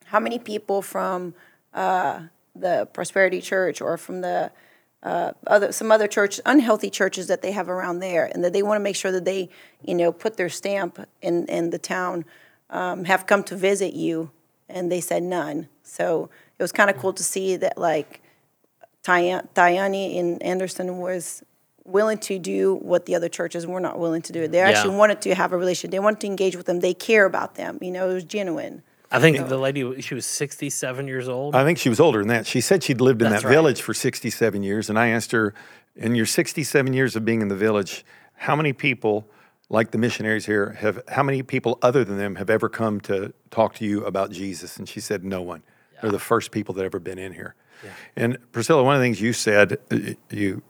[0.06, 1.34] how many people from
[1.74, 2.22] uh,
[2.54, 4.52] the Prosperity Church or from the
[5.04, 8.64] uh, other some other church unhealthy churches that they have around there, and that they
[8.64, 9.50] want to make sure that they
[9.84, 12.26] you know put their stamp in in the town,
[12.70, 14.32] um, have come to visit you,
[14.70, 15.68] and they said none.
[15.84, 18.22] So it was kind of cool to see that like
[19.04, 21.44] Tyani and Anderson was
[21.84, 24.48] willing to do what the other churches were not willing to do.
[24.48, 25.92] They actually wanted to have a relationship.
[25.92, 26.80] They wanted to engage with them.
[26.80, 27.80] They care about them.
[27.82, 28.84] You know, it was genuine.
[29.12, 32.28] I think the lady she was 67 years old I think she was older than
[32.30, 32.48] that.
[32.48, 33.54] She said she'd lived in That's that right.
[33.54, 34.90] village for 67 years.
[34.90, 35.54] And I asked her,
[35.96, 39.28] in your 67 years of being in the village, how many people,
[39.70, 43.34] like the missionaries here, have, how many people other than them have ever come to
[43.50, 44.78] talk to you about Jesus?
[44.78, 45.64] And she said, no one.
[46.02, 47.56] They're the first people that ever been in here.
[48.16, 49.98] And Priscilla, one of the things you said, uh,
[50.30, 50.62] you,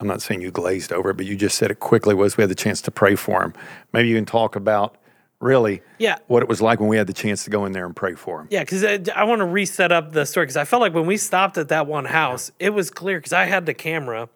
[0.00, 2.42] I'm not saying you glazed over it, but you just said it quickly was we
[2.42, 3.54] had the chance to pray for him.
[3.92, 4.96] Maybe you can talk about
[5.42, 6.16] really Yeah.
[6.28, 8.14] what it was like when we had the chance to go in there and pray
[8.14, 8.48] for him.
[8.50, 11.06] Yeah, because I, I want to reset up the story because I felt like when
[11.06, 14.28] we stopped at that one house, it was clear because I had the camera,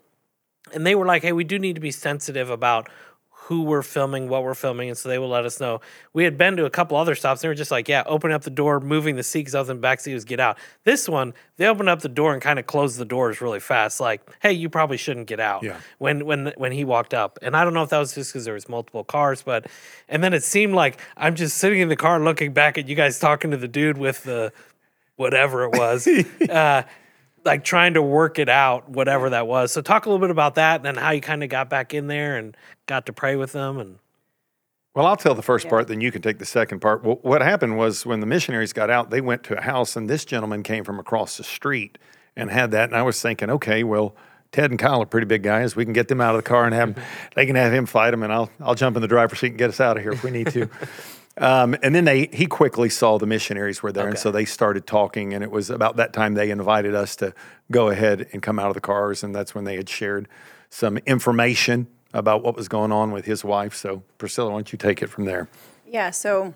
[0.74, 2.90] and they were like, "Hey, we do need to be sensitive about
[3.46, 5.80] who we're filming, what we're filming," and so they will let us know.
[6.12, 8.32] We had been to a couple other stops, and they were just like, "Yeah, open
[8.32, 10.40] up the door, moving the seat because I was in the back seat was get
[10.40, 13.60] out." This one, they opened up the door and kind of closed the doors really
[13.60, 15.78] fast, like, "Hey, you probably shouldn't get out." Yeah.
[15.98, 18.44] When when when he walked up, and I don't know if that was just because
[18.44, 19.66] there was multiple cars, but
[20.08, 22.96] and then it seemed like I'm just sitting in the car looking back at you
[22.96, 24.52] guys talking to the dude with the
[25.16, 26.06] whatever it was,
[26.50, 26.82] uh,
[27.46, 29.72] like trying to work it out, whatever that was.
[29.72, 31.94] So talk a little bit about that and then how you kind of got back
[31.94, 32.56] in there and
[32.86, 33.98] got to pray with them and
[34.94, 37.04] Well, I'll tell the first part, then you can take the second part.
[37.04, 40.10] Well, what happened was when the missionaries got out, they went to a house, and
[40.10, 41.98] this gentleman came from across the street
[42.34, 42.90] and had that.
[42.90, 44.14] And I was thinking, okay, well,
[44.52, 45.76] Ted and Kyle are pretty big guys.
[45.76, 47.30] We can get them out of the car and have them, mm-hmm.
[47.34, 49.58] they can have him fight them, and I'll I'll jump in the driver's seat and
[49.58, 50.68] get us out of here if we need to.
[51.38, 54.86] Um, and then they he quickly saw the missionaries were there, and so they started
[54.86, 55.34] talking.
[55.34, 57.34] And it was about that time they invited us to
[57.70, 60.28] go ahead and come out of the cars, and that's when they had shared
[60.70, 63.74] some information about what was going on with his wife.
[63.74, 65.48] So Priscilla, why don't you take it from there?
[65.86, 66.54] Yeah, so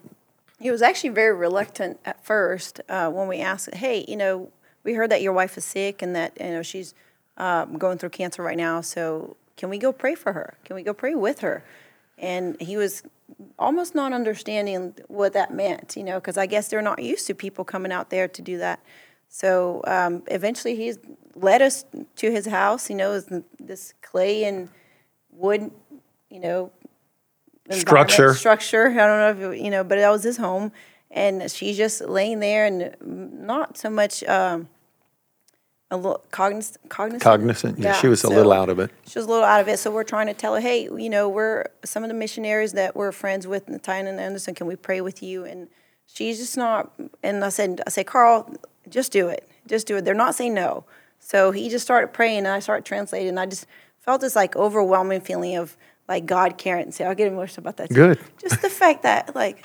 [0.58, 4.50] he was actually very reluctant at first uh, when we asked, "Hey, you know,
[4.82, 6.94] we heard that your wife is sick and that you know she's
[7.36, 8.80] um, going through cancer right now.
[8.80, 10.54] So can we go pray for her?
[10.64, 11.62] Can we go pray with her?"
[12.20, 13.02] And he was
[13.58, 17.34] almost not understanding what that meant, you know, because I guess they're not used to
[17.34, 18.80] people coming out there to do that.
[19.28, 20.92] So um, eventually, he
[21.34, 21.84] led us
[22.16, 22.90] to his house.
[22.90, 23.20] You know,
[23.58, 24.68] this clay and
[25.32, 25.70] wood,
[26.28, 26.70] you know,
[27.70, 28.34] Structure.
[28.34, 28.88] structure.
[28.88, 30.72] I don't know if it- you know, but that was his home,
[31.10, 34.68] and she's just laying there and not so much um,
[35.90, 36.88] a little cognizant.
[36.88, 37.22] Cognizant.
[37.22, 37.78] Cognizant.
[37.78, 38.90] Yeah, she was a little out of it.
[39.06, 39.78] She was a little out of it.
[39.78, 42.94] So we're trying to tell her, hey, you know, we're some of the missionaries that
[42.94, 44.54] we're friends with, Natalia and Anderson.
[44.54, 45.44] Can we pray with you?
[45.44, 45.68] And
[46.06, 46.92] she's just not.
[47.22, 48.54] And I said, I say, Carl,
[48.88, 49.48] just do it.
[49.66, 50.04] Just do it.
[50.04, 50.84] They're not saying no.
[51.18, 53.28] So he just started praying, and I started translating.
[53.28, 53.66] And I just
[53.98, 55.76] felt this like overwhelming feeling of
[56.08, 56.92] like God caring.
[56.92, 57.88] See, I'll get emotional about that.
[57.88, 57.94] too.
[57.94, 58.18] Good.
[58.40, 59.64] Just the fact that like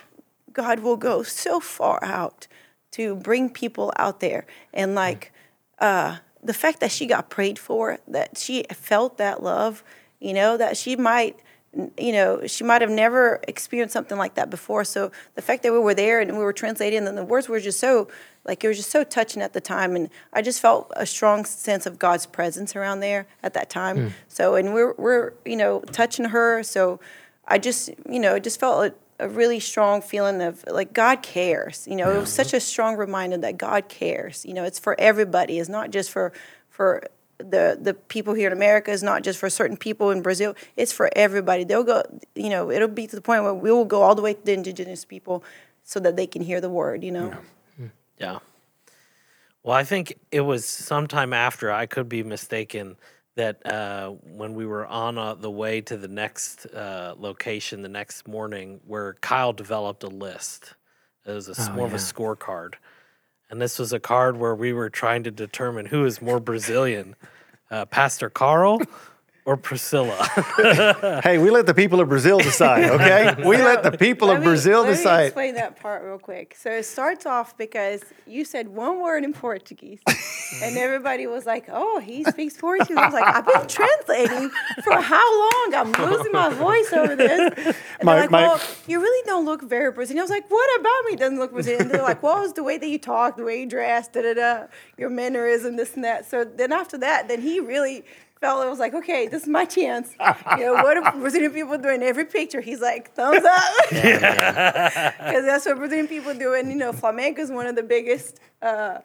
[0.52, 2.48] God will go so far out
[2.92, 5.32] to bring people out there, and like
[5.80, 9.84] uh, the fact that she got prayed for, that she felt that love,
[10.20, 11.40] you know, that she might.
[11.98, 14.86] You know, she might have never experienced something like that before.
[14.86, 17.60] So the fact that we were there and we were translating, and the words were
[17.60, 18.08] just so
[18.46, 21.44] like it was just so touching at the time, and I just felt a strong
[21.44, 23.98] sense of God's presence around there at that time.
[24.30, 27.02] So, and we're we're you know touching her, so
[27.46, 31.21] I just you know it just felt a, a really strong feeling of like God
[31.21, 31.88] cares.
[31.88, 34.45] You know, it was such a strong reminder that God cares.
[34.45, 35.60] You know, it's for everybody.
[35.60, 36.34] It's not just for
[36.69, 37.04] for
[37.38, 38.91] the the people here in America.
[38.91, 40.56] It's not just for certain people in Brazil.
[40.78, 41.63] It's for everybody.
[41.63, 42.04] They'll go.
[42.36, 44.45] You know, it'll be to the point where we will go all the way to
[44.45, 45.43] the indigenous people
[45.84, 47.04] so that they can hear the word.
[47.04, 47.34] You know.
[48.19, 48.39] Yeah.
[49.63, 52.97] Well, I think it was sometime after, I could be mistaken,
[53.36, 57.89] that uh, when we were on uh, the way to the next uh, location the
[57.89, 60.76] next morning, where Kyle developed a list.
[61.26, 62.76] It was a, s- more of a scorecard.
[63.50, 67.15] And this was a card where we were trying to determine who is more Brazilian,
[67.71, 68.80] uh, Pastor Carl
[69.45, 70.15] or Priscilla.
[71.23, 73.36] Hey, we let the people of Brazil decide, okay?
[73.45, 75.25] we let the people Let of me- Brazil let me decide.
[75.25, 76.55] explain that part real quick.
[76.60, 79.99] So it starts off because you said one word in Portuguese,
[80.63, 84.49] and everybody was like, "Oh, he speaks Portuguese." I was like, "I've been translating
[84.84, 85.73] for how long?
[85.75, 89.45] I'm losing my voice over this." And My- they're like, my- "Well, you really don't
[89.45, 92.21] look very Brazilian." I was like, "What about me doesn't look Brazilian?" And they're like,
[92.23, 95.10] "Well, it's the way that you talk, the way you dress, da da da, your
[95.10, 98.03] mannerism, this and that." So then after that, then he really.
[98.41, 100.13] Felt it was like, okay, this is my chance.
[100.58, 102.04] You know, what are Brazilian people doing?
[102.04, 103.89] Every picture, he's like, thumbs up.
[103.89, 106.54] because that's what Brazilian people do.
[106.54, 109.00] And you know, Flamengo is one of the biggest uh,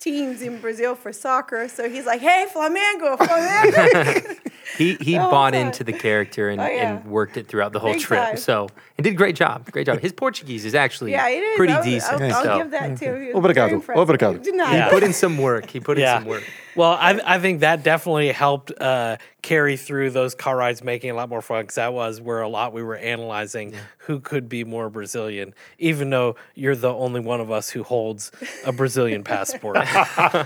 [0.00, 1.68] teams in Brazil for soccer.
[1.68, 4.38] So he's like, "Hey, Flamengo, Flamengo!"
[4.78, 5.66] He he Oh, bought fun.
[5.66, 6.96] into the character and, Oh, yeah.
[6.96, 8.18] and worked it throughout the whole Big trip.
[8.20, 8.36] time.
[8.38, 9.70] So and did a great job.
[9.70, 10.00] Great job.
[10.00, 11.56] His Portuguese is actually yeah, it is.
[11.56, 12.22] pretty I'll, decent.
[12.22, 13.36] I'll, I'll so give that to him.
[13.36, 14.42] Obrigado, obrigado.
[14.42, 15.70] he put in some work.
[15.70, 16.42] He put in some work.
[16.76, 21.12] Well, I, I think that definitely helped uh, carry through those car rides, making it
[21.12, 24.48] a lot more fun because that was where a lot we were analyzing who could
[24.48, 28.32] be more Brazilian, even though you're the only one of us who holds
[28.64, 29.76] a Brazilian passport.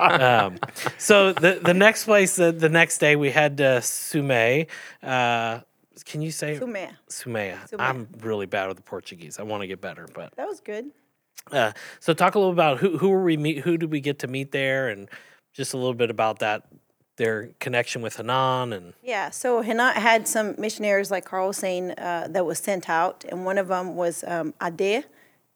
[0.00, 0.58] um,
[0.98, 4.66] so the the next place, the, the next day, we had to Sumé.
[5.02, 5.60] Uh,
[6.04, 6.90] can you say Sumé.
[7.08, 7.56] Sumé.
[7.78, 9.38] I'm really bad with the Portuguese.
[9.38, 10.90] I want to get better, but That was good.
[11.50, 14.18] uh, so talk a little about who who were we meet who did we get
[14.20, 15.08] to meet there and
[15.58, 16.62] just a little bit about that
[17.16, 21.90] their connection with Hanan and Yeah, so Hanan had some missionaries, like Carl was saying,
[21.98, 25.04] uh, that was sent out, and one of them was um, Ade,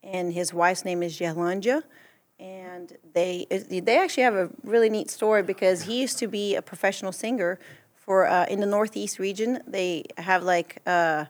[0.02, 1.84] and his wife's name is Yerlanja.
[2.40, 6.62] And they they actually have a really neat story because he used to be a
[6.62, 7.60] professional singer
[7.94, 9.60] for uh, in the Northeast region.
[9.64, 11.26] They have like uh,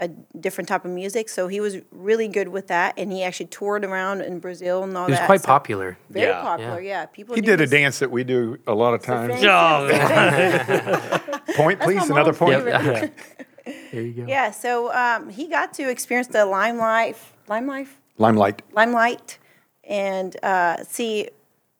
[0.00, 3.46] a different type of music, so he was really good with that, and he actually
[3.46, 5.26] toured around in Brazil and all He was that.
[5.26, 5.98] quite so- popular.
[6.08, 6.40] Very Yeah.
[6.40, 7.06] popular, yeah.
[7.06, 9.40] People He did a his- dance that we do a lot of times.
[9.40, 9.46] fancy-
[11.56, 12.08] Point, please.
[12.08, 12.64] Another point.
[12.64, 13.12] favorite.
[13.92, 14.24] There you go.
[14.26, 18.62] Yeah, so um, he got to experience the limelight, limelight, Limelight.
[18.72, 19.38] limelight,
[19.84, 21.28] and uh, see,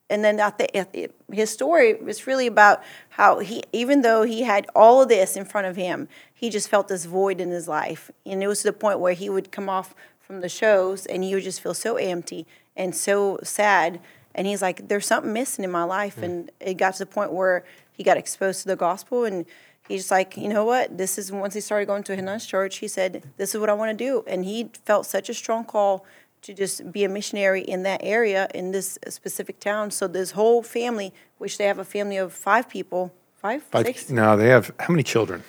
[0.08, 4.22] and then at the, at the- his story was really about how he, even though
[4.24, 6.06] he had all of this in front of him,
[6.40, 9.12] he just felt this void in his life, and it was to the point where
[9.12, 12.96] he would come off from the shows and he would just feel so empty and
[12.96, 14.00] so sad,
[14.34, 16.24] and he's like, "There's something missing in my life," hmm.
[16.24, 19.44] and it got to the point where he got exposed to the gospel and.
[19.88, 20.96] He's just like, you know what?
[20.98, 22.76] This is once he started going to Hanan's church.
[22.76, 25.64] He said, "This is what I want to do," and he felt such a strong
[25.64, 26.06] call
[26.42, 29.90] to just be a missionary in that area in this specific town.
[29.90, 34.10] So this whole family, which they have a family of five people, five, Five- six,
[34.10, 35.42] No, they have how many children?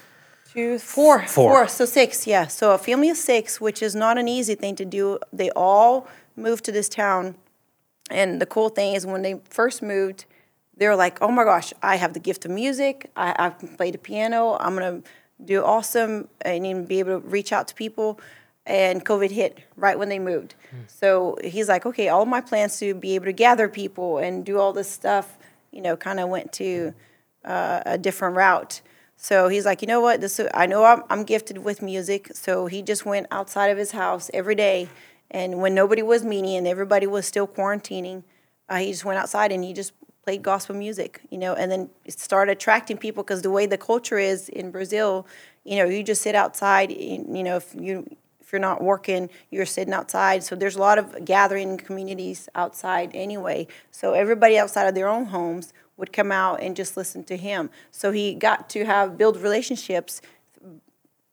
[0.54, 1.52] Two, four, Four.
[1.52, 2.48] four, so six, yeah.
[2.48, 5.20] So a family of six, which is not an easy thing to do.
[5.32, 7.36] They all moved to this town,
[8.10, 10.26] and the cool thing is when they first moved,
[10.78, 13.10] they were like, "Oh my gosh, I have the gift of music.
[13.16, 14.58] I, I can play the piano.
[14.60, 15.02] I'm gonna
[15.44, 18.20] do awesome and even be able to reach out to people."
[18.66, 20.54] And COVID hit right when they moved.
[20.88, 24.60] So he's like, "Okay, all my plans to be able to gather people and do
[24.60, 25.38] all this stuff,
[25.72, 26.94] you know, kind of went to
[27.46, 28.82] uh, a different route."
[29.24, 30.20] So he's like, you know what?
[30.20, 32.32] This I know I'm, I'm gifted with music.
[32.34, 34.90] So he just went outside of his house every day,
[35.30, 38.24] and when nobody was meeting and everybody was still quarantining,
[38.68, 39.94] uh, he just went outside and he just
[40.26, 43.78] played gospel music, you know, and then it started attracting people because the way the
[43.78, 45.28] culture is in Brazil,
[45.66, 48.04] you know, you just sit outside, you know, if you
[48.40, 50.44] if you're not working, you're sitting outside.
[50.44, 53.68] So there's a lot of gathering communities outside anyway.
[53.92, 57.70] So everybody outside of their own homes would come out and just listen to him.
[57.92, 60.20] So he got to have build relationships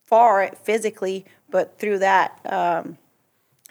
[0.04, 2.98] far physically, but through that um,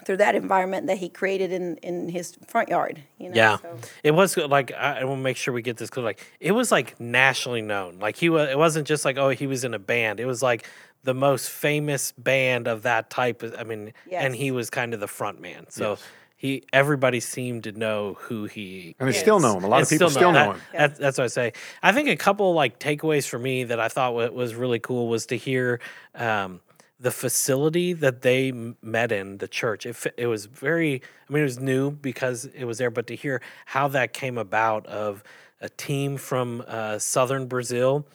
[0.06, 3.02] through that environment that he created in in his front yard.
[3.20, 3.36] You know?
[3.36, 6.04] Yeah, So- it was like I, I want to make sure we get this clear.
[6.04, 8.00] Like it was like nationally known.
[8.00, 8.50] Like he was.
[8.50, 10.20] It wasn't just like oh he was in a band.
[10.20, 10.68] It was like
[11.04, 13.44] the most famous band of that type.
[13.58, 15.68] I mean, and he was kind of the front man.
[15.70, 15.98] So
[16.38, 18.96] he everybody seemed to know who he.
[19.00, 19.64] And they still know him.
[19.64, 20.62] A lot of people still know that- him.
[20.74, 21.54] that- that's what I say.
[21.84, 25.08] I think a couple like takeaways for me that I thought wa- was really cool
[25.10, 25.80] was to hear
[26.16, 26.62] um,
[27.00, 29.86] the facility that they met in the church.
[29.86, 31.02] It it was very.
[31.30, 34.38] I mean, it was new because it was there, but to hear how that came
[34.38, 35.24] about of
[35.60, 38.06] a team from uh, southern Brazil.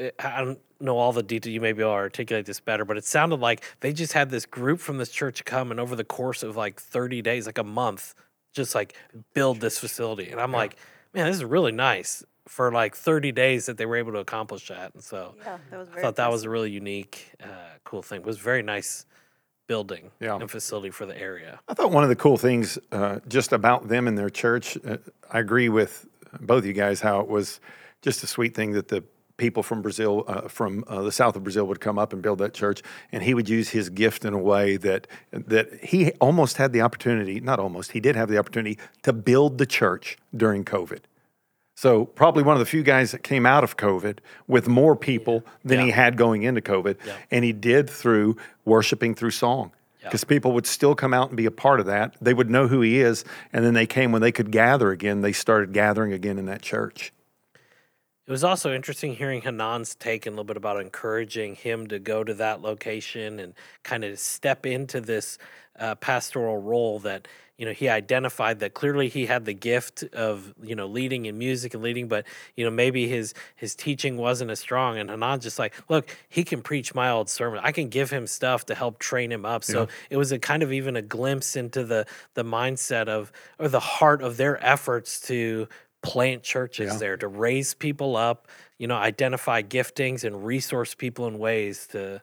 [0.00, 1.52] uh, I don't know all the detail.
[1.52, 4.30] You may be able to articulate this better, but it sounded like they just had
[4.30, 7.58] this group from this church come and over the course of like 30 days, like
[7.58, 8.14] a month,
[8.52, 8.94] just like
[9.34, 10.30] build this facility.
[10.30, 10.76] And I'm like,
[11.14, 14.68] man, this is really nice for like 30 days that they were able to accomplish
[14.68, 14.94] that.
[14.94, 17.46] And so Yeah, that was I thought that was a really unique, uh,
[17.84, 18.20] cool thing.
[18.20, 19.06] It was a very nice
[19.68, 20.34] building Yeah.
[20.34, 21.60] and facility for the area.
[21.68, 24.96] I thought one of the cool things uh, just about them and their church, uh,
[25.30, 26.06] I agree with
[26.40, 27.60] both of you guys how it was
[28.02, 29.04] just a sweet thing that the
[29.40, 32.38] people from Brazil, uh, from uh, the south of Brazil, would come up and build
[32.38, 36.58] that church, and he would use his gift in a way that that he almost
[36.58, 40.64] had the opportunity, not almost, he did have the opportunity to build the church during
[40.64, 41.00] COVID.
[41.74, 45.44] So probably one of the few guys that came out of COVID with more people
[45.64, 47.14] than he had going into COVID, Yeah.
[47.30, 49.72] and he did through worshiping through song.
[50.02, 52.16] Because people would still come out and be a part of that.
[52.22, 53.22] They would know who he is,
[53.52, 55.20] and then they came when they could gather again.
[55.20, 57.12] They started gathering again in that church.
[58.30, 61.98] It was also interesting hearing Hanan's take and a little bit about encouraging him to
[61.98, 65.36] go to that location and kind of step into this
[65.76, 67.26] uh, pastoral role that
[67.58, 71.38] you know he identified that clearly he had the gift of you know leading in
[71.38, 74.96] music and leading, but you know maybe his his teaching wasn't as strong.
[74.96, 77.58] And Hanan's just like, look, he can preach my old sermon.
[77.64, 79.64] I can give him stuff to help train him up.
[79.64, 83.66] So it was a kind of even a glimpse into the the mindset of or
[83.66, 85.66] the heart of their efforts to
[86.02, 86.98] plant churches Yeah.
[86.98, 92.22] there to raise people up, you know, identify giftings and resource people in ways to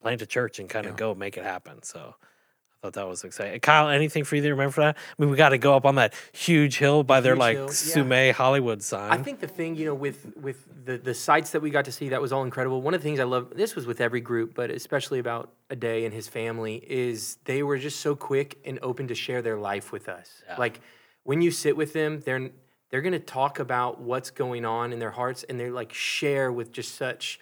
[0.00, 1.82] plant a church and kind of go make it happen.
[1.82, 3.58] So I thought that was exciting.
[3.60, 4.96] Kyle, anything for you to remember for that?
[4.96, 7.64] I mean, we got to go up on that huge hill by their like hill,
[7.66, 7.70] yeah.
[7.72, 9.10] Sumé Hollywood sign.
[9.10, 11.92] I think the thing, you know, with with the the sites that we got to
[11.92, 12.82] see, that was all incredible.
[12.82, 15.76] One of the things I love, this was with every group, but especially about a
[15.76, 19.56] day and his family, is they were just so quick and open to share their
[19.58, 20.42] life with us.
[20.58, 20.80] Like
[21.22, 22.50] when you sit with them, they're
[22.94, 26.70] they're gonna talk about what's going on in their hearts, and they're like share with
[26.70, 27.40] just such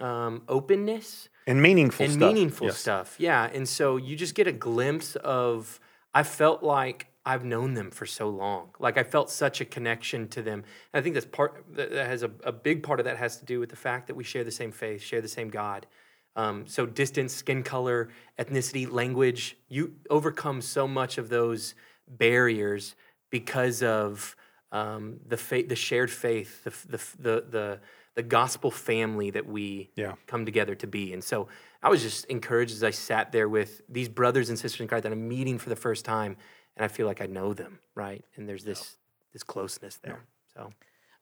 [0.00, 2.32] um, openness And meaningful and stuff.
[2.32, 2.78] meaningful Yes.
[2.78, 3.16] stuff.
[3.18, 5.80] Yeah, and so you just get a glimpse of.
[6.14, 8.68] I felt like I've known them for so long.
[8.78, 10.62] Like I felt such a connection to them.
[10.92, 13.38] And I think that's part that that has a, a big part of that has
[13.38, 15.84] to do with the fact that we share the same faith, share the same God.
[16.36, 21.74] Um, so distance, skin color, ethnicity, language, you overcome so much of those
[22.08, 22.94] barriers
[23.30, 24.36] because of
[24.72, 27.80] um, the faith, the shared faith, the the the the,
[28.14, 30.14] the gospel family that we Yeah.
[30.26, 31.12] come together to be.
[31.12, 31.48] And so
[31.82, 35.04] I was just encouraged as I sat there with these brothers and sisters in Christ
[35.04, 36.36] that I'm meeting for the first time,
[36.76, 38.24] and I feel like I know them, right?
[38.36, 38.96] And there's this
[39.32, 40.24] this closeness there.
[40.54, 40.72] So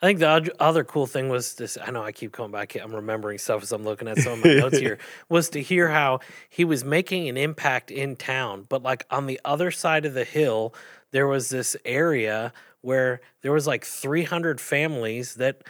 [0.02, 1.76] I think the other cool thing was this.
[1.80, 2.74] I know I keep coming back.
[2.74, 4.98] I'm remembering stuff as I'm looking at some of my notes here.
[5.28, 9.38] Was to hear how he was making an impact in town, but like on the
[9.44, 10.74] other side of the hill,
[11.12, 15.62] there was this area where there was like 300 families that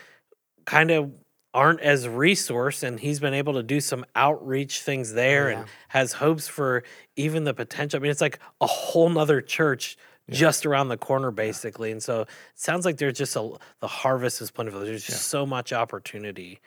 [0.65, 1.11] kind of
[1.53, 6.13] aren't as resourced and he's been able to do some outreach things there and has
[6.13, 6.85] hopes for
[7.17, 9.97] even the potential i mean it's like a whole nother church
[10.31, 13.51] just around the corner basically and so it sounds like there's just a
[13.81, 14.79] the harvest is plentiful.
[14.79, 16.61] There's just so much opportunity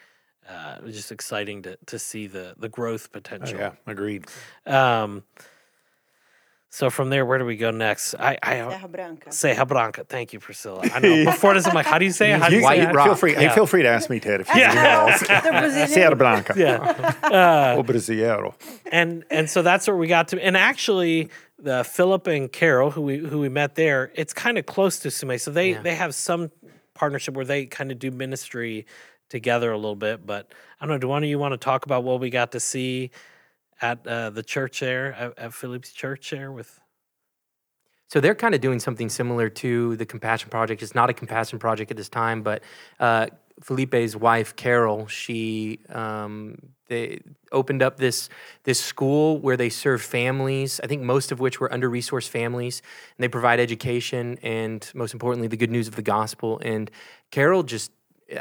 [0.50, 3.58] uh, just exciting to, to see the the growth Oh, potential.
[3.60, 4.26] yeah, agreed.
[4.66, 5.24] um
[6.76, 9.32] so from there where do we go next i i Terra Branca.
[9.32, 10.04] say Branca.
[10.04, 10.82] Thank you, Priscilla.
[10.92, 12.40] I know before this, I'm like, how do you say it?
[12.42, 13.04] How do you You- say you- it?
[13.08, 13.34] feel free.
[13.36, 13.54] Hey, Yeah.
[13.54, 15.18] feel free to ask me, Ted, if you Yeah.
[15.44, 16.54] The Brazilian- Serra Branca.
[16.58, 17.14] Yeah.
[17.24, 18.54] Uh, o Brasileiro.
[18.92, 20.44] and and so that's where we got to.
[20.44, 24.66] And actually, the Philip and Carol, who we who we met there, it's kind of
[24.66, 25.40] close to Sumé.
[25.40, 26.50] So they they have some
[26.96, 28.86] partnership where they kind of do ministry
[29.30, 30.26] together a little bit.
[30.26, 30.52] But
[30.82, 31.00] I don't know.
[31.00, 33.12] Do one of you want to talk about what we got to see
[33.84, 36.80] at uh, the church there at, at church there with?
[38.08, 40.82] So they're kind of doing something similar to the Compassion Project.
[40.82, 42.64] It's not a Compassion Project at this time, but
[43.00, 43.28] uh,
[43.62, 46.56] Felipe's wife, Carol, she um,
[46.88, 47.20] they
[47.52, 48.30] opened up this
[48.64, 50.80] this school where they serve families.
[50.84, 52.82] I think most of which were under resourced families,
[53.18, 56.60] and they provide education and most importantly, the good news of the gospel.
[56.64, 56.90] And
[57.32, 57.92] Carol just,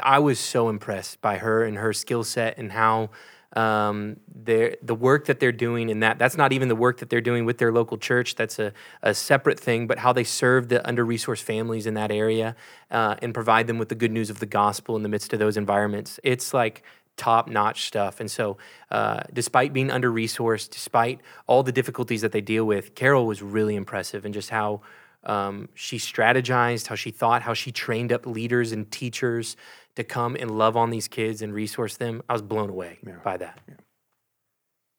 [0.01, 3.09] I was so impressed by her and her skill set and how
[3.55, 7.21] um, the work that they're doing in that that's not even the work that they're
[7.21, 8.35] doing with their local church.
[8.35, 12.55] That's a, a separate thing but how they serve the under-resourced families in that area
[12.91, 15.39] uh, and provide them with the good news of the gospel in the midst of
[15.39, 16.19] those environments.
[16.23, 16.83] It's like
[17.15, 18.19] top-notch stuff.
[18.19, 18.57] And so
[18.89, 23.75] uh, despite being under-resourced despite all the difficulties that they deal with carol was really
[23.75, 24.81] impressive and just how
[25.23, 29.55] um, she strategized how she thought how she trained up leaders and teachers
[29.95, 32.21] to come and love on these kids and resource them.
[32.29, 33.17] I was blown away yeah.
[33.23, 33.59] by that.
[33.67, 33.75] Yeah.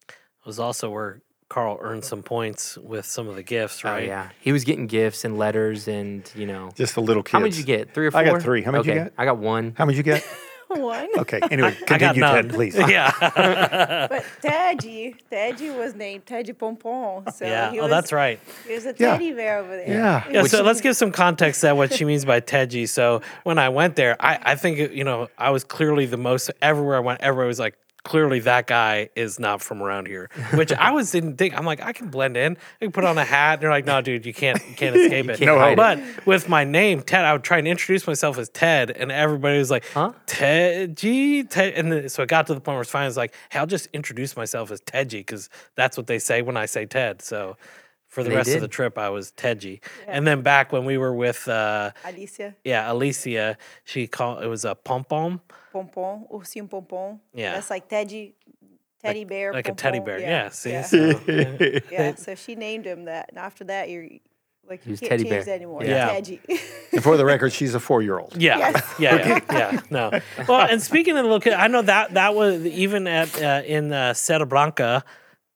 [0.09, 4.05] It was also where Carl earned some points with some of the gifts, oh, right?
[4.05, 4.31] Oh, yeah.
[4.41, 6.71] He was getting gifts and letters and, you know.
[6.75, 7.33] Just the little kids.
[7.33, 7.95] How many did you get?
[7.95, 8.21] Three or four?
[8.21, 8.63] I got three.
[8.63, 8.91] How many okay.
[8.91, 9.15] did you get?
[9.19, 9.75] I got one.
[9.77, 10.27] How many did you get?
[10.81, 11.09] one.
[11.25, 11.41] Okay.
[11.51, 12.75] Anyway, continue, Ted, please.
[12.89, 13.11] Yeah.
[14.11, 17.33] but Teddy, Teddy was named Teddy Pompon.
[17.33, 17.71] So yeah.
[17.71, 18.39] He oh, was, that's right.
[18.67, 19.35] He was a teddy yeah.
[19.35, 19.89] bear over there.
[19.89, 20.25] Yeah.
[20.31, 20.43] Yeah.
[20.45, 22.87] So let's give some context to what she means by Teddy.
[22.87, 26.51] So when I went there, I, I think you know I was clearly the most.
[26.61, 30.29] Everywhere I went, everybody was like, clearly that guy is not from around here.
[30.53, 31.57] Which I was didn't think.
[31.59, 32.57] I'm like, I can blend in.
[32.81, 33.55] I can put on a hat.
[33.55, 35.41] And they're like, no, dude, you can't you can't escape it.
[35.41, 39.11] no but with my name, Ted, I would try and introduce myself as Ted, and
[39.11, 40.13] everybody was like, huh?
[40.27, 41.43] Ted G.
[41.45, 41.75] Ted.
[41.75, 43.89] And then, so it got to the point where it's finally like, hey, I'll just
[43.93, 47.23] introduce myself as Ted G because that's what they say when I say Ted.
[47.23, 47.57] So
[48.15, 48.57] for the rest did.
[48.57, 49.81] of the trip, I was Tedgy.
[50.07, 50.13] Yeah.
[50.15, 52.55] And then back when we were with uh, Alicia.
[52.65, 55.41] Yeah, Alicia, she called it was a pom pom.
[55.73, 57.21] Pom pom, ursinho pom pom.
[57.35, 58.37] Yeah, that's like Teddy,
[59.03, 59.53] teddy like, bear.
[59.53, 60.21] Like a teddy bear.
[60.21, 60.29] Yeah.
[60.29, 60.83] yeah see, yeah.
[60.83, 61.81] So, yeah.
[61.91, 62.15] yeah.
[62.15, 64.07] So she named him that, and after that, you're
[64.69, 65.55] like you can't teddy change bear.
[65.57, 65.85] anymore.
[65.85, 66.13] Yeah.
[66.13, 66.41] Teddy.
[66.93, 68.41] and for the record, she's a four year old.
[68.41, 68.59] Yeah.
[68.59, 68.95] Yes.
[69.01, 69.17] Yeah.
[69.27, 69.41] Yeah.
[69.51, 69.81] yeah.
[69.91, 70.21] No.
[70.47, 73.93] Well, and speaking of the location, I know that that was even at uh, in
[73.93, 75.05] uh, Serra Branca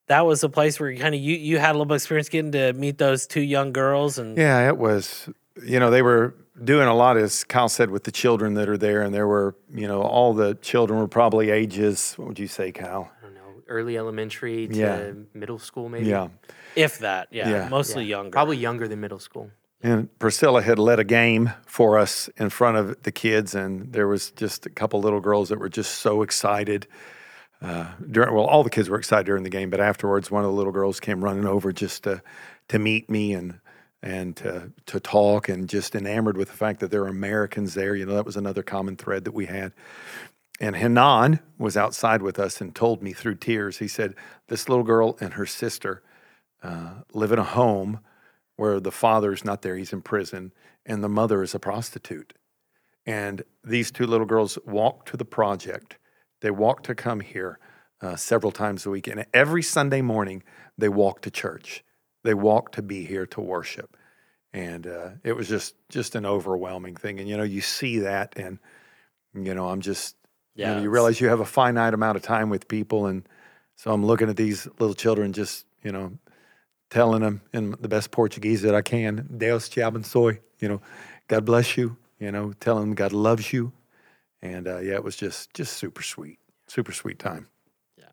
[0.08, 1.98] that was a place where you kind of you you had a little bit of
[1.98, 5.28] experience getting to meet those two young girls and yeah it was
[5.64, 8.78] you know they were doing a lot as kyle said with the children that are
[8.78, 12.48] there and there were you know all the children were probably ages what would you
[12.48, 15.12] say kyle i don't know early elementary to yeah.
[15.34, 16.28] middle school maybe yeah
[16.74, 17.68] if that yeah, yeah.
[17.68, 18.16] mostly yeah.
[18.16, 19.50] younger probably younger than middle school
[19.80, 24.08] and Priscilla had led a game for us in front of the kids, and there
[24.08, 26.88] was just a couple little girls that were just so excited
[27.60, 30.50] uh, during, well, all the kids were excited during the game, but afterwards, one of
[30.50, 32.22] the little girls came running over just to
[32.68, 33.60] to meet me and
[34.02, 37.96] and to to talk and just enamored with the fact that there were Americans there.
[37.96, 39.72] You know, that was another common thread that we had.
[40.60, 43.78] And Hanan was outside with us and told me through tears.
[43.78, 44.14] He said,
[44.46, 46.02] "This little girl and her sister
[46.62, 48.00] uh, live in a home
[48.56, 50.52] where the father's not there; he's in prison,
[50.86, 52.34] and the mother is a prostitute."
[53.04, 55.97] And these two little girls walked to the project
[56.40, 57.58] they walk to come here
[58.00, 59.06] uh, several times a week.
[59.06, 60.42] And every Sunday morning,
[60.76, 61.84] they walk to church.
[62.24, 63.96] They walk to be here to worship.
[64.52, 67.20] And uh, it was just just an overwhelming thing.
[67.20, 68.58] And, you know, you see that and,
[69.34, 70.16] you know, I'm just,
[70.54, 73.06] yeah, you, know, you realize you have a finite amount of time with people.
[73.06, 73.28] And
[73.76, 76.18] so I'm looking at these little children just, you know,
[76.90, 80.80] telling them in the best Portuguese that I can, Deus te abençoe, you know,
[81.28, 83.72] God bless you, you know, telling them God loves you,
[84.42, 87.48] and uh, yeah, it was just just super sweet, super sweet time.
[87.96, 88.04] Yeah,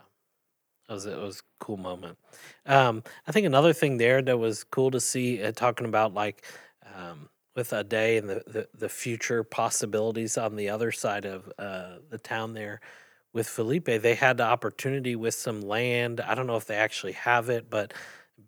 [0.89, 2.17] it was it was a cool moment.
[2.65, 6.45] Um, I think another thing there that was cool to see uh, talking about like
[6.95, 11.51] um, with a day and the, the, the future possibilities on the other side of
[11.57, 12.81] uh, the town there
[13.33, 13.85] with Felipe.
[13.85, 16.21] They had the opportunity with some land.
[16.21, 17.93] I don't know if they actually have it, but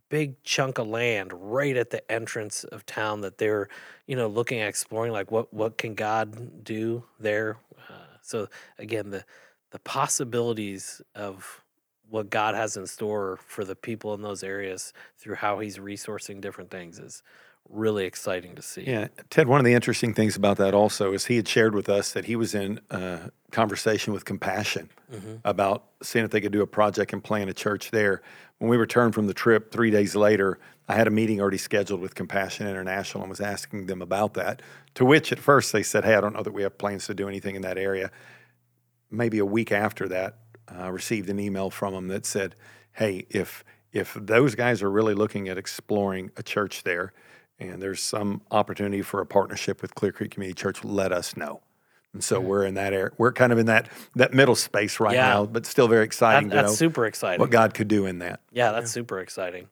[0.09, 3.67] big chunk of land right at the entrance of town that they're
[4.05, 7.57] you know looking at exploring like what what can god do there
[8.28, 8.47] so
[8.78, 9.23] again, the
[9.71, 11.63] the possibilities of
[12.09, 16.39] what God has in store for the people in those areas through how He's resourcing
[16.39, 17.23] different things is
[17.70, 18.84] really exciting to see.
[18.84, 19.47] Yeah, Ted.
[19.47, 22.26] One of the interesting things about that also is he had shared with us that
[22.26, 25.36] he was in a conversation with Compassion mm-hmm.
[25.43, 28.22] about seeing if they could do a project and plant a church there.
[28.59, 31.99] When we returned from the trip three days later, I had a meeting already scheduled
[31.99, 34.61] with Compassion International and was asking them about that.
[34.95, 37.13] To which at first they said, "Hey, I don't know that we have plans to
[37.13, 38.11] do anything in that area."
[39.11, 42.55] Maybe a week after that, I received an email from them that said,
[42.93, 47.13] "Hey, if if those guys are really looking at exploring a church there,
[47.60, 51.62] and there's some opportunity for a partnership with Clear Creek Community Church, let us know."
[52.14, 53.12] And so we're in that area.
[53.18, 55.28] We're kind of in that that middle space right Yeah.
[55.28, 57.39] now, but still very That- exciting to that's know super exciting.
[57.39, 58.39] what God could do in that.
[58.51, 59.68] Yeah, that's super exciting.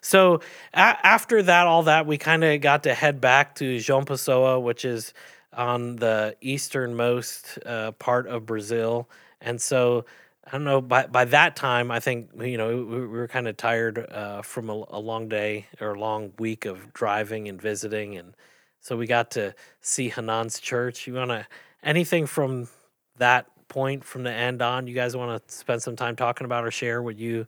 [0.00, 0.40] So
[0.72, 4.60] a- after that, all that, we kind of got to head back to João Pessoa,
[4.60, 5.12] which is
[5.52, 9.08] on the easternmost uh, part of Brazil.
[9.40, 10.04] And so
[10.46, 10.80] I don't know.
[10.80, 14.42] By by that time, I think you know we, we were kind of tired uh,
[14.42, 18.34] from a, a long day or a long week of driving and visiting, and
[18.80, 21.06] so we got to see Hanan's church.
[21.06, 21.46] You want to
[21.82, 22.68] anything from
[23.16, 24.86] that point from the end on?
[24.86, 27.46] You guys want to spend some time talking about or share what you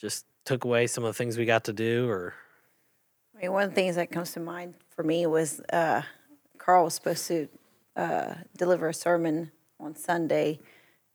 [0.00, 2.34] just took away some of the things we got to do or
[3.36, 6.02] I mean, one of the things that comes to mind for me was uh,
[6.58, 7.48] Carl was supposed to
[7.94, 10.58] uh, deliver a sermon on Sunday,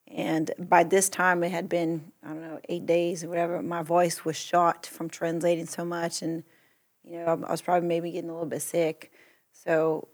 [0.08, 3.62] and by this time it had been I don't know eight days or whatever.
[3.62, 6.44] My voice was shot from translating so much, and
[7.04, 9.12] you know I was probably maybe getting a little bit sick.
[9.52, 10.08] So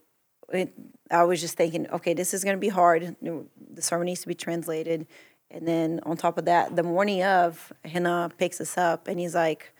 [0.52, 0.74] it,
[1.12, 3.16] I was just thinking, okay, this is going to be hard.
[3.22, 5.08] The sermon needs to be translated,
[5.52, 9.36] and then on top of that, the morning of, Hanan picks us up, and he's
[9.36, 9.74] like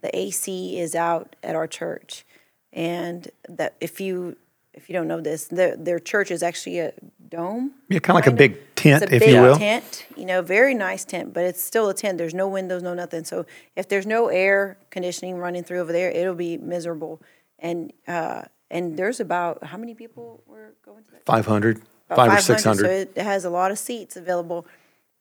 [0.00, 2.24] the AC is out at our church,
[2.72, 4.36] and that if you
[4.72, 6.92] if you don't know this, their their church is actually a
[7.30, 7.72] dome.
[7.88, 9.56] Yeah, kind of like a big tent, a if big you will.
[9.56, 12.18] tent, you know, very nice tent, but it's still a tent.
[12.18, 13.24] There's no windows, no nothing.
[13.24, 17.22] So if there's no air conditioning running through over there, it'll be miserable.
[17.58, 21.26] And uh, and there's about how many people were going to that?
[21.26, 22.78] 500, five or 600.
[22.78, 24.66] So it has a lot of seats available,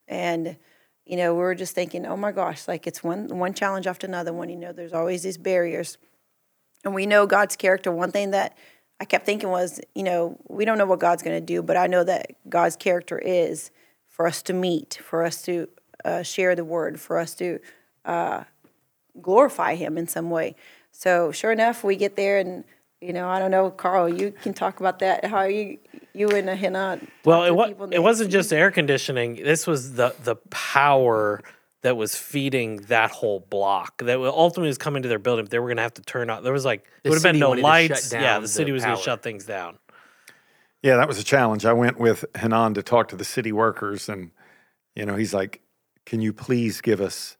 [0.08, 0.56] and
[1.06, 4.08] you know we were just thinking, oh my gosh, like it's one one challenge after
[4.08, 4.50] another one.
[4.50, 5.98] You know, there's always these barriers,
[6.86, 7.92] and we know God's character.
[7.92, 8.56] One thing that
[9.00, 11.78] I kept thinking was, you know, we don't know what God's going to do, but
[11.78, 13.72] I know that God's character is
[14.08, 15.70] for us to meet, for us to
[16.04, 17.60] uh, share the word, for us to
[18.06, 18.44] uh,
[19.22, 20.56] glorify Him in some way.
[20.92, 22.64] So sure enough, we get there and.
[23.02, 24.10] You know, I don't know, Carl.
[24.10, 25.24] You can talk about that.
[25.24, 25.78] How you,
[26.14, 27.08] you and Hanan.
[27.24, 31.42] well it, to wa- it wasn't just air conditioning this was the the power
[31.82, 35.60] that was feeding that whole block that ultimately was coming to their building But they
[35.60, 36.44] were going to have to turn off.
[36.44, 38.42] there was like The there would have been no wanted to shut lights yeah down
[38.42, 39.78] the the city was going to shut things down
[40.82, 41.66] Yeah, that was a challenge.
[41.66, 44.32] I went with Hanan to talk to the city workers, and
[44.96, 45.62] you know, he's like,
[46.06, 47.36] "Can you please give us,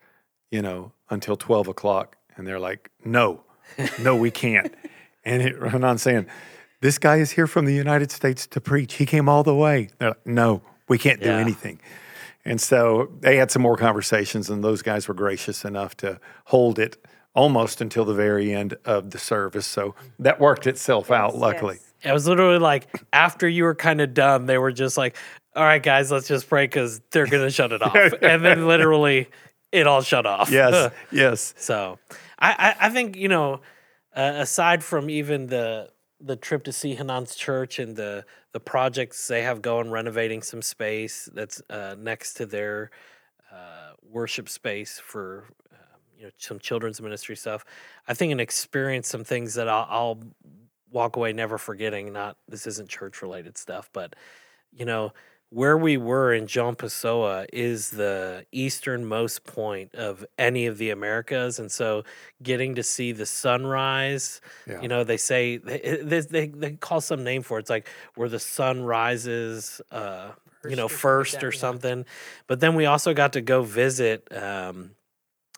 [0.52, 3.44] you know, until twelve o'clock?" And they're like, "No,
[4.02, 4.74] no, we can't."
[5.26, 6.28] and it, Hanan's saying,
[6.82, 8.96] "This guy is here from the United States to preach.
[8.96, 11.38] He came all the way." They're like, "No, we can't do Yeah.
[11.38, 11.80] anything."
[12.50, 16.80] And so they had some more conversations, and those guys were gracious enough to hold
[16.80, 16.98] it
[17.36, 19.68] almost until the very end of the service.
[19.68, 21.76] So that worked itself out, luckily.
[21.76, 22.10] Yes.
[22.10, 25.18] it was literally like after you were kind of done they were just like
[25.54, 28.66] all right guys let's just pray because they're going to shut it off and then
[28.68, 29.28] literally
[29.74, 31.54] it all shut off Yes, yes.
[31.58, 32.00] So,
[32.40, 33.60] I, I, I think you know,
[34.16, 35.90] uh, aside from even the
[36.22, 40.62] the trip to see Hanan's church and the the projects they have going, renovating some
[40.62, 42.92] space that's uh, next to their
[43.52, 47.66] uh, worship space for um, you know some children's ministry stuff.
[48.08, 50.20] I think and experience some things that I'll, I'll
[50.92, 52.12] walk away never forgetting.
[52.12, 54.16] Not this isn't church related stuff, but
[54.74, 55.14] you know
[55.52, 61.60] where we were in João Pessoa is the easternmost point of any of the Americas,
[61.60, 62.04] and so
[62.44, 64.42] getting to see the sunrise.
[64.68, 64.82] Yeah.
[64.82, 67.62] You know, they say they, they they call some name for it.
[67.62, 69.82] It's like where the sun rises.
[69.92, 70.32] Uh,
[70.68, 72.04] you know, First first or something or yeah.
[72.48, 74.92] But then we also got to go visit um,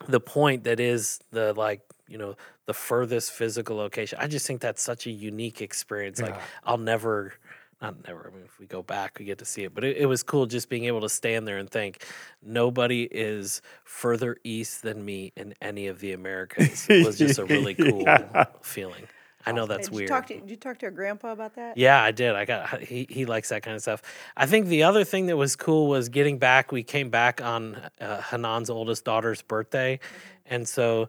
[0.06, 2.36] the point that is the like you know
[2.66, 4.18] the furthest physical location.
[4.20, 6.20] I just think that's such a unique experience.
[6.20, 7.34] Like I'll never.
[7.82, 8.30] Not never.
[8.32, 9.74] I mean, if we go back, we get to see it.
[9.74, 12.04] But it, it was cool just being able to stand there and think,
[12.40, 16.86] nobody is further east than me in any of the Americas.
[16.88, 18.44] It was just a really cool Yeah.
[18.62, 19.02] feeling.
[19.44, 20.02] I know that's did weird.
[20.10, 21.76] You talk to, did you talk to your grandpa about that?
[21.76, 22.36] Yeah, I did.
[22.36, 24.00] I got he he likes that kind of stuff.
[24.36, 26.70] I think the other thing that was cool was getting back.
[26.70, 29.98] We came back on uh, Hanan's oldest daughter's birthday,
[30.46, 31.08] and so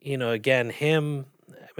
[0.00, 1.26] you know, again, him.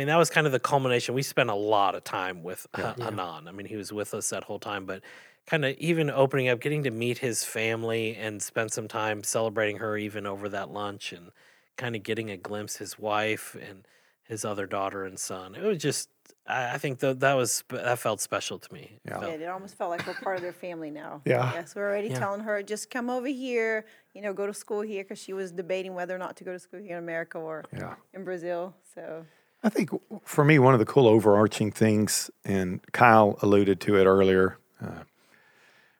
[0.01, 1.15] I mean, that was kind of the culmination.
[1.15, 3.47] We spent a lot of time with uh, Hanan.
[3.47, 5.03] I mean, he was with us that whole time, but
[5.47, 9.77] kind of even opening up, getting to meet his family and spend some time celebrating
[9.77, 11.33] her, even over that lunch, and
[11.77, 13.87] kind of getting a glimpse his wife and
[14.23, 15.55] his other daughter and son.
[15.55, 16.09] It was just,
[16.47, 18.93] I, I think that that was that felt special to me.
[19.05, 19.21] It Yeah.
[19.21, 21.21] felt- Yeah, it almost felt like we're part of their family now.
[21.27, 21.53] Yeah.
[21.53, 22.21] Yes, we're already Yeah.
[22.21, 23.85] telling her just come over here.
[24.15, 26.53] You know, go to school here because she was debating whether or not to go
[26.55, 27.97] to school here in America or Yeah.
[28.15, 28.75] in Brazil.
[28.95, 29.27] So
[29.63, 29.91] I think
[30.25, 35.05] for me, one of the cool overarching things, and Kyle alluded to it earlier, uh,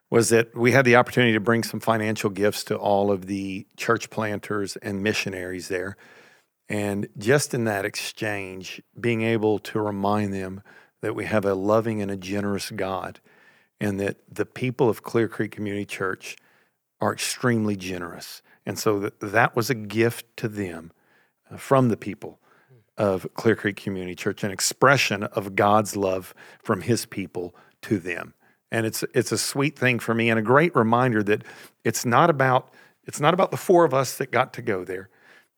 [0.09, 3.65] was that we had the opportunity to bring some financial gifts to all of the
[3.77, 5.95] church planters and missionaries there.
[6.67, 10.63] And just in that exchange, being able to remind them
[11.01, 13.19] that we have a loving and a generous God
[13.79, 16.35] and that the people of Clear Creek Community Church
[16.99, 18.41] are extremely generous.
[18.65, 20.91] And so that, that was a gift to them
[21.49, 22.40] uh, from the people
[22.97, 28.33] of Clear Creek Community Church, an expression of God's love from his people to them.
[28.71, 31.43] And it's it's a sweet thing for me and a great reminder that
[31.83, 32.73] it's not about
[33.05, 35.09] it's not about the four of us that got to go there.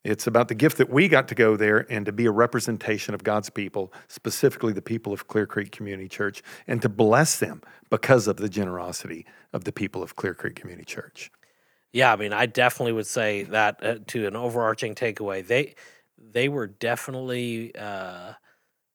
[0.04, 3.14] It's about the gift that we got to go there and to be a representation
[3.14, 7.62] of God's people, specifically the people of Clear Creek Community Church, and to bless them
[7.90, 11.32] because of the generosity of the people of Clear Creek Community Church.
[11.94, 15.46] Yeah, I mean, I definitely would say that uh, to an overarching takeaway.
[15.46, 15.76] They
[16.32, 17.76] they were definitely.
[17.76, 18.34] Uh,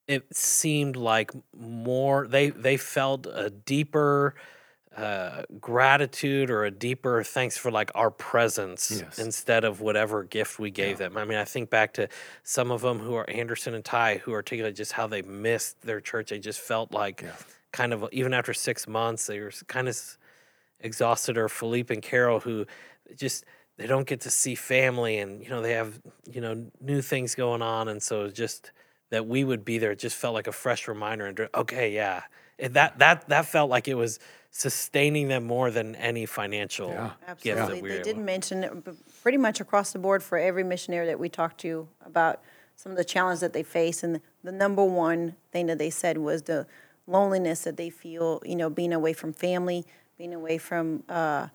[0.07, 2.27] it seemed like more.
[2.27, 4.35] They they felt a deeper
[4.97, 9.19] uh, gratitude or a deeper thanks for like our presence Yes.
[9.19, 11.17] instead of whatever gift we gave them.
[11.17, 12.09] I mean, I think back to
[12.43, 16.01] some of them who are Anderson and Ty who articulate just how they missed their
[16.01, 16.31] church.
[16.31, 17.23] They just felt like
[17.73, 19.99] kind of even after six months they were kind of
[20.81, 21.37] exhausted.
[21.37, 22.67] Or Felipe and Carol who
[23.15, 23.45] just
[23.79, 25.99] they don't get to see family and you know they have
[26.31, 28.73] you know new things going on and so just
[29.11, 32.23] that we would be there it just felt like a fresh reminder and okay yeah
[32.59, 34.19] It- that that that felt like it was
[34.51, 37.83] sustaining them more than any financial gift that Absolutely.
[37.83, 38.73] we They were did able- mention it
[39.23, 42.41] pretty much across the board for every missionary that we talked to about
[42.75, 44.03] some of the challenges that they face.
[44.03, 46.67] And the number one thing that they said was the
[47.07, 49.85] loneliness that they feel, you know, being away from family,
[50.17, 51.49] being away from uh,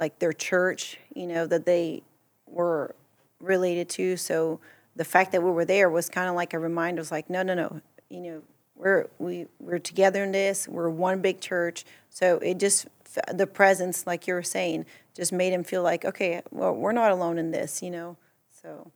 [0.00, 2.02] like their church, you know, that they
[2.46, 2.96] were
[3.40, 4.16] related to.
[4.16, 4.60] So
[4.96, 7.00] the fact that we were there was kind of like a reminder.
[7.00, 8.42] It was like, no, no, no, you know,
[8.76, 10.66] we're we we're together in this.
[10.66, 11.84] We're one big church.
[12.10, 12.88] So it just
[13.32, 17.12] the presence, like you were saying, just made him feel like, okay, well, we're not
[17.12, 18.16] alone in this, you know.
[18.50, 18.90] So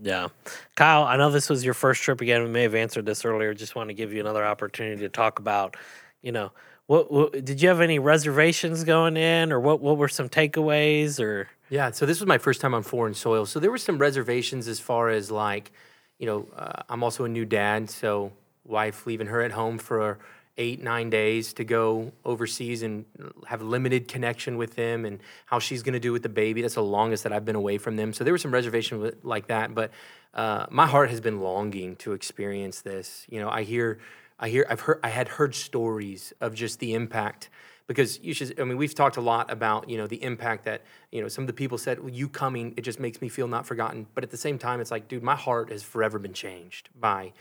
[0.00, 0.28] Yeah.
[0.76, 2.42] Kyle, I know this was your first trip again.
[2.44, 3.54] We may have answered this earlier.
[3.54, 5.76] Just want to give you another opportunity to talk about,
[6.22, 6.52] you know,
[6.86, 11.20] what, what did you have any reservations going in or what, what were some takeaways
[11.20, 13.46] or Yeah, so this was my first time on foreign soil.
[13.46, 15.72] So there were some reservations as far as like,
[16.18, 18.32] you know, uh, I'm also a new dad, so
[18.64, 20.18] wife leaving her at home for
[20.58, 23.04] eight, nine days to go overseas and
[23.46, 26.62] have limited connection with them and how she's going to do with the baby.
[26.62, 28.12] That's the longest that I've been away from them.
[28.12, 29.74] So there were some reservations like that.
[29.74, 29.90] But
[30.32, 33.26] uh, my heart has been longing to experience this.
[33.28, 33.98] You know, I hear,
[34.38, 37.48] I hear, I've heard, I had heard stories of just the impact
[37.86, 40.82] because you should i mean we've talked a lot about you know the impact that
[41.12, 43.48] you know some of the people said well, you coming it just makes me feel
[43.48, 44.06] not forgotten.
[44.14, 47.32] But at the same time it's like dude my heart has forever been changed by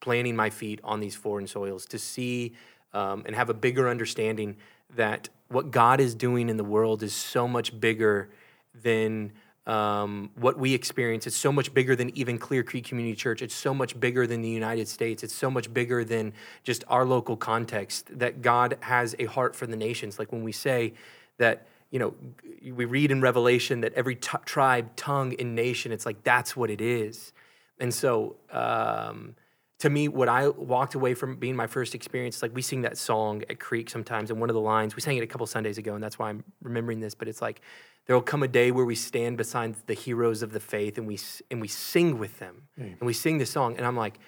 [0.00, 2.54] planting my feet on these foreign soils to see
[2.92, 4.56] um, and have a bigger understanding
[4.94, 8.30] that what god is doing in the world is so much bigger
[8.74, 9.32] than
[9.66, 11.26] um, what we experience.
[11.26, 13.42] It's so much bigger than even Clear Creek Community Church.
[13.42, 15.22] It's so much bigger than the United States.
[15.22, 16.32] It's so much bigger than
[16.64, 18.18] just our local context.
[18.18, 20.18] That God has a heart for the nations.
[20.18, 20.94] Like when we say
[21.38, 22.14] that, you know,
[22.62, 26.70] we read in Revelation that every t- tribe, tongue, and nation, it's like that's what
[26.70, 27.32] it is.
[27.78, 29.34] And so, um,
[29.80, 32.98] to me, what I walked away from being my first experience, like we sing that
[32.98, 35.78] song at Creek sometimes, and one of the lines, we sang it a couple Sundays
[35.78, 37.62] ago, and that's why I'm remembering this, but it's like,
[38.06, 41.06] there will come a day where we stand beside the heroes of the faith and
[41.06, 41.18] we,
[41.50, 42.84] and we sing with them, mm.
[42.84, 44.18] and we sing the song, and I'm like,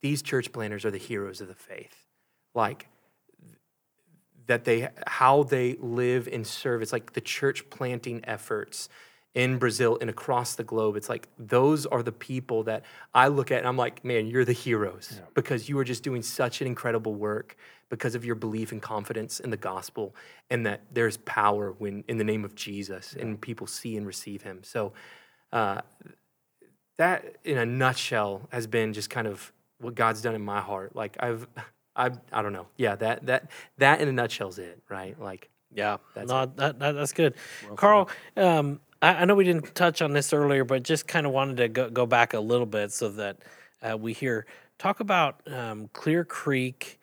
[0.00, 2.04] these church planters are the heroes of the faith.
[2.54, 2.88] Like,
[4.46, 8.88] that they how they live and serve it's like the church planting efforts
[9.36, 12.84] in Brazil and across the globe it's like those are the people that
[13.14, 16.22] I look at and I'm like man you're the heroes because you are just doing
[16.22, 17.56] such an incredible work
[17.88, 20.16] because of your belief and confidence in the gospel
[20.50, 24.42] and that there's power when in the name of Jesus and people see and receive
[24.42, 24.92] him so
[25.52, 25.80] uh,
[26.98, 30.96] that in a nutshell has been just kind of what God's done in my heart.
[30.96, 31.46] Like I've,
[31.96, 32.66] I, I don't know.
[32.76, 35.18] Yeah, that that that in a nutshell is it, right?
[35.18, 37.34] Like Yeah, That's no, that, that, that's good.
[37.76, 41.32] Carl, um, I, I know we didn't touch on this earlier, but just kind of
[41.32, 43.38] wanted to go, go back a little bit so that
[43.82, 44.46] uh, we hear
[44.78, 46.98] talk about um, Clear Creek.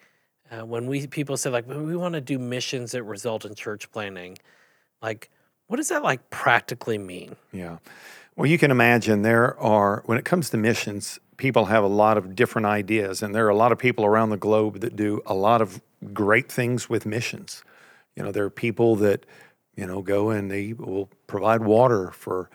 [0.51, 3.91] Uh, when we people say like we want to do missions that result in church
[3.91, 4.37] planting,
[5.01, 5.29] like
[5.67, 7.35] what does that like practically mean?
[7.51, 7.77] Yeah.
[8.35, 12.17] Well, you can imagine there are, when it comes to missions, people have a lot
[12.17, 15.21] of different ideas, and there are a lot of people around the globe that do
[15.25, 15.81] a lot of
[16.13, 17.63] great things with missions.
[18.15, 19.25] You know, there are people that,
[19.75, 22.49] you know, go and they will provide water for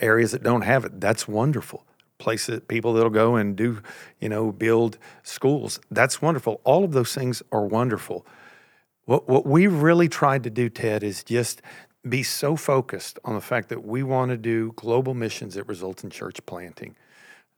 [0.00, 1.00] areas that don't have it.
[1.00, 1.84] That's wonderful.
[2.18, 3.82] Places, people that'll go and do,
[4.20, 5.80] you know, build schools.
[5.90, 6.60] That's wonderful.
[6.64, 8.24] All of those things are wonderful.
[9.06, 11.62] What what we really tried to do, Ted, is just
[12.08, 16.04] be so focused on the fact that we want to do global missions that result
[16.04, 16.94] in church planting.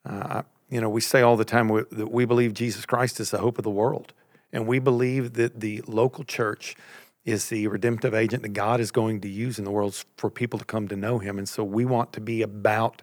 [0.05, 3.39] Uh, you know, we say all the time that we believe Jesus Christ is the
[3.39, 4.13] hope of the world,
[4.55, 6.77] And we believe that the local church
[7.25, 10.59] is the redemptive agent that God is going to use in the world for people
[10.59, 11.39] to come to know Him.
[11.39, 13.03] And so we want to be about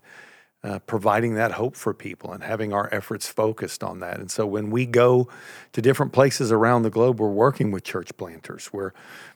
[0.64, 4.20] uh, providing that hope for people and having our efforts focused on that.
[4.20, 5.28] And so when we go
[5.74, 8.72] to different places around the globe, we're working with church planters.
[8.72, 8.94] We're,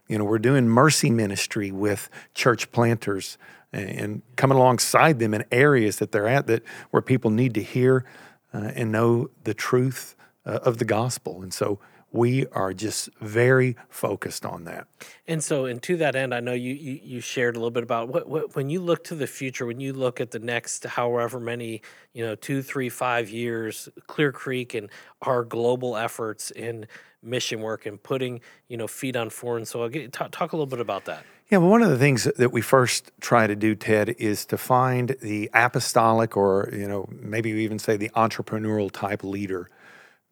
[0.07, 3.39] you know, we're doing mercy ministry with church planters
[3.73, 8.05] and, coming alongside them in areas that they're at that where people need to hear
[8.53, 10.15] uh, and know the truth
[10.45, 11.41] uh, of the gospel.
[11.41, 11.79] And so
[12.15, 14.87] we are just very focused on that.
[15.27, 17.83] And so, and to that end, I know you you, you shared a little bit
[17.83, 20.85] about what, what when you look to the future, when you look at the next
[20.85, 21.81] however many
[22.13, 24.89] you know two, three, five years, Clear Creek and
[25.21, 26.87] our global efforts in
[27.21, 28.39] mission work and putting
[28.69, 29.89] you know feet on foreign soil.
[30.11, 31.23] Talk, talk a little bit about that.
[31.51, 34.57] Yeah, well, one of the things that we first try to do, Ted, is to
[34.57, 39.69] find the apostolic, or you know, maybe even say the entrepreneurial type leader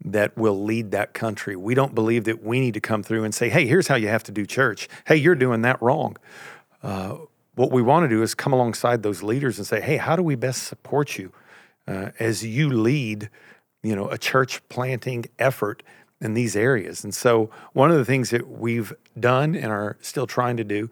[0.06, 1.56] that will lead that country.
[1.56, 4.10] We don't believe that we need to come through and say, hey, here's how you
[4.10, 4.90] have to do church.
[5.06, 6.18] Hey, you're doing that wrong.
[6.82, 7.18] Uh,
[7.56, 10.24] what we want to do is come alongside those leaders and say, hey, how do
[10.24, 11.32] we best support you
[11.88, 13.30] uh, as you lead,
[13.82, 15.84] you know, a church planting effort
[16.20, 17.04] in these areas?
[17.04, 20.90] And so, one of the things that we've done and are still trying to do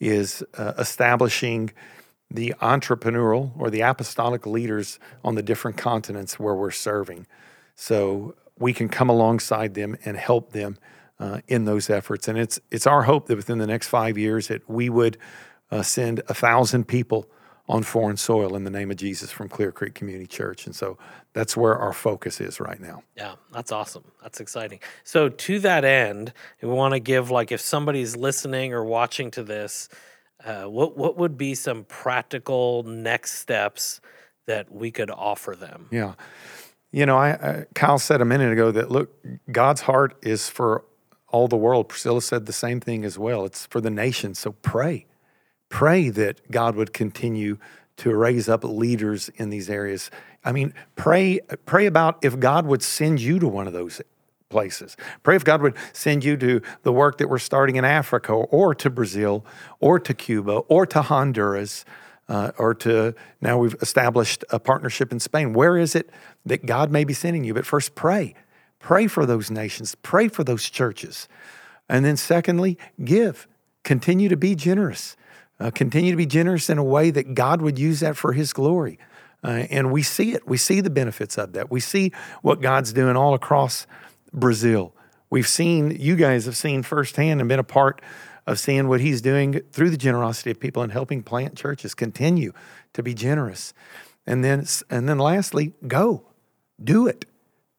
[0.00, 1.72] is uh, establishing
[2.30, 7.26] the entrepreneurial or the apostolic leaders on the different continents where we're serving.
[7.76, 10.78] So we can come alongside them and help them
[11.18, 12.28] uh, in those efforts.
[12.28, 15.16] And it's it's our hope that within the next five years that we would
[15.70, 17.28] uh, send a thousand people
[17.66, 20.66] on foreign soil in the name of Jesus from Clear Creek Community Church.
[20.66, 20.98] And so
[21.32, 23.02] that's where our focus is right now.
[23.16, 24.04] Yeah, that's awesome.
[24.22, 24.80] That's exciting.
[25.02, 29.42] So to that end, we want to give like if somebody's listening or watching to
[29.42, 29.88] this,
[30.44, 34.00] uh, what what would be some practical next steps
[34.46, 35.88] that we could offer them?
[35.90, 36.14] Yeah.
[36.94, 39.12] You know, I, I, Kyle said a minute ago that look,
[39.50, 40.84] God's heart is for
[41.26, 41.88] all the world.
[41.88, 43.44] Priscilla said the same thing as well.
[43.44, 44.36] It's for the nation.
[44.36, 45.06] So pray,
[45.68, 47.58] pray that God would continue
[47.96, 50.08] to raise up leaders in these areas.
[50.44, 54.00] I mean, pray, pray about if God would send you to one of those
[54.48, 54.96] places.
[55.24, 58.72] Pray if God would send you to the work that we're starting in Africa or
[58.76, 59.44] to Brazil
[59.80, 61.84] or to Cuba or to Honduras
[62.28, 65.52] uh, or to now we've established a partnership in Spain.
[65.52, 66.10] Where is it
[66.46, 67.54] that God may be sending you?
[67.54, 68.34] But first, pray.
[68.78, 71.28] Pray for those nations, pray for those churches.
[71.88, 73.46] And then, secondly, give.
[73.82, 75.16] Continue to be generous.
[75.60, 78.52] Uh, continue to be generous in a way that God would use that for His
[78.52, 78.98] glory.
[79.42, 80.46] Uh, and we see it.
[80.48, 81.70] We see the benefits of that.
[81.70, 82.12] We see
[82.42, 83.86] what God's doing all across
[84.32, 84.94] Brazil.
[85.30, 88.00] We've seen, you guys have seen firsthand and been a part
[88.46, 91.94] of seeing what he's doing through the generosity of people and helping plant churches.
[91.94, 92.52] Continue
[92.92, 93.74] to be generous.
[94.26, 96.24] And then, and then lastly, go.
[96.82, 97.24] Do it.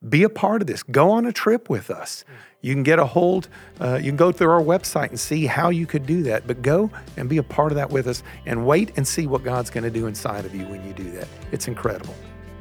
[0.08, 0.84] Be a part of this.
[0.84, 2.24] Go on a trip with us.
[2.62, 3.48] You can get a hold,
[3.80, 6.48] uh, you can go through our website and see how you could do that.
[6.48, 9.44] But go and be a part of that with us and wait and see what
[9.44, 11.28] God's going to do inside of you when you do that.
[11.52, 12.16] It's incredible.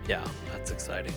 [0.07, 1.15] Yeah, that's exciting.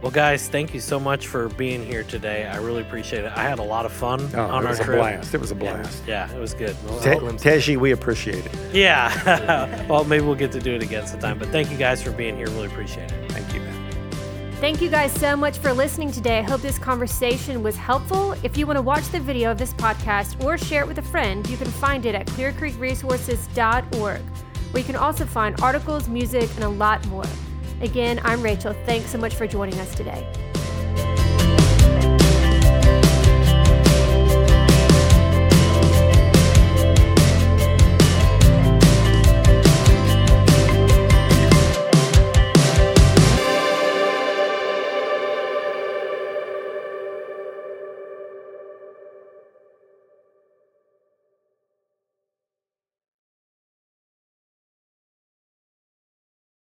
[0.00, 2.46] Well, guys, thank you so much for being here today.
[2.46, 3.32] I really appreciate it.
[3.34, 4.98] I had a lot of fun oh, on our trip.
[4.98, 5.34] blast.
[5.34, 6.04] It was a blast.
[6.06, 6.76] Yeah, yeah it was good.
[7.02, 8.52] Te- Teji, we appreciate it.
[8.72, 9.86] Yeah.
[9.88, 11.36] well, maybe we'll get to do it again sometime.
[11.36, 12.46] But thank you guys for being here.
[12.46, 13.32] Really appreciate it.
[13.32, 13.74] Thank you, man.
[14.60, 16.38] Thank you guys so much for listening today.
[16.38, 18.36] I hope this conversation was helpful.
[18.44, 21.02] If you want to watch the video of this podcast or share it with a
[21.02, 26.64] friend, you can find it at clearcreekresources.org, where you can also find articles, music, and
[26.64, 27.24] a lot more.
[27.80, 28.74] Again, I'm Rachel.
[28.86, 30.26] Thanks so much for joining us today.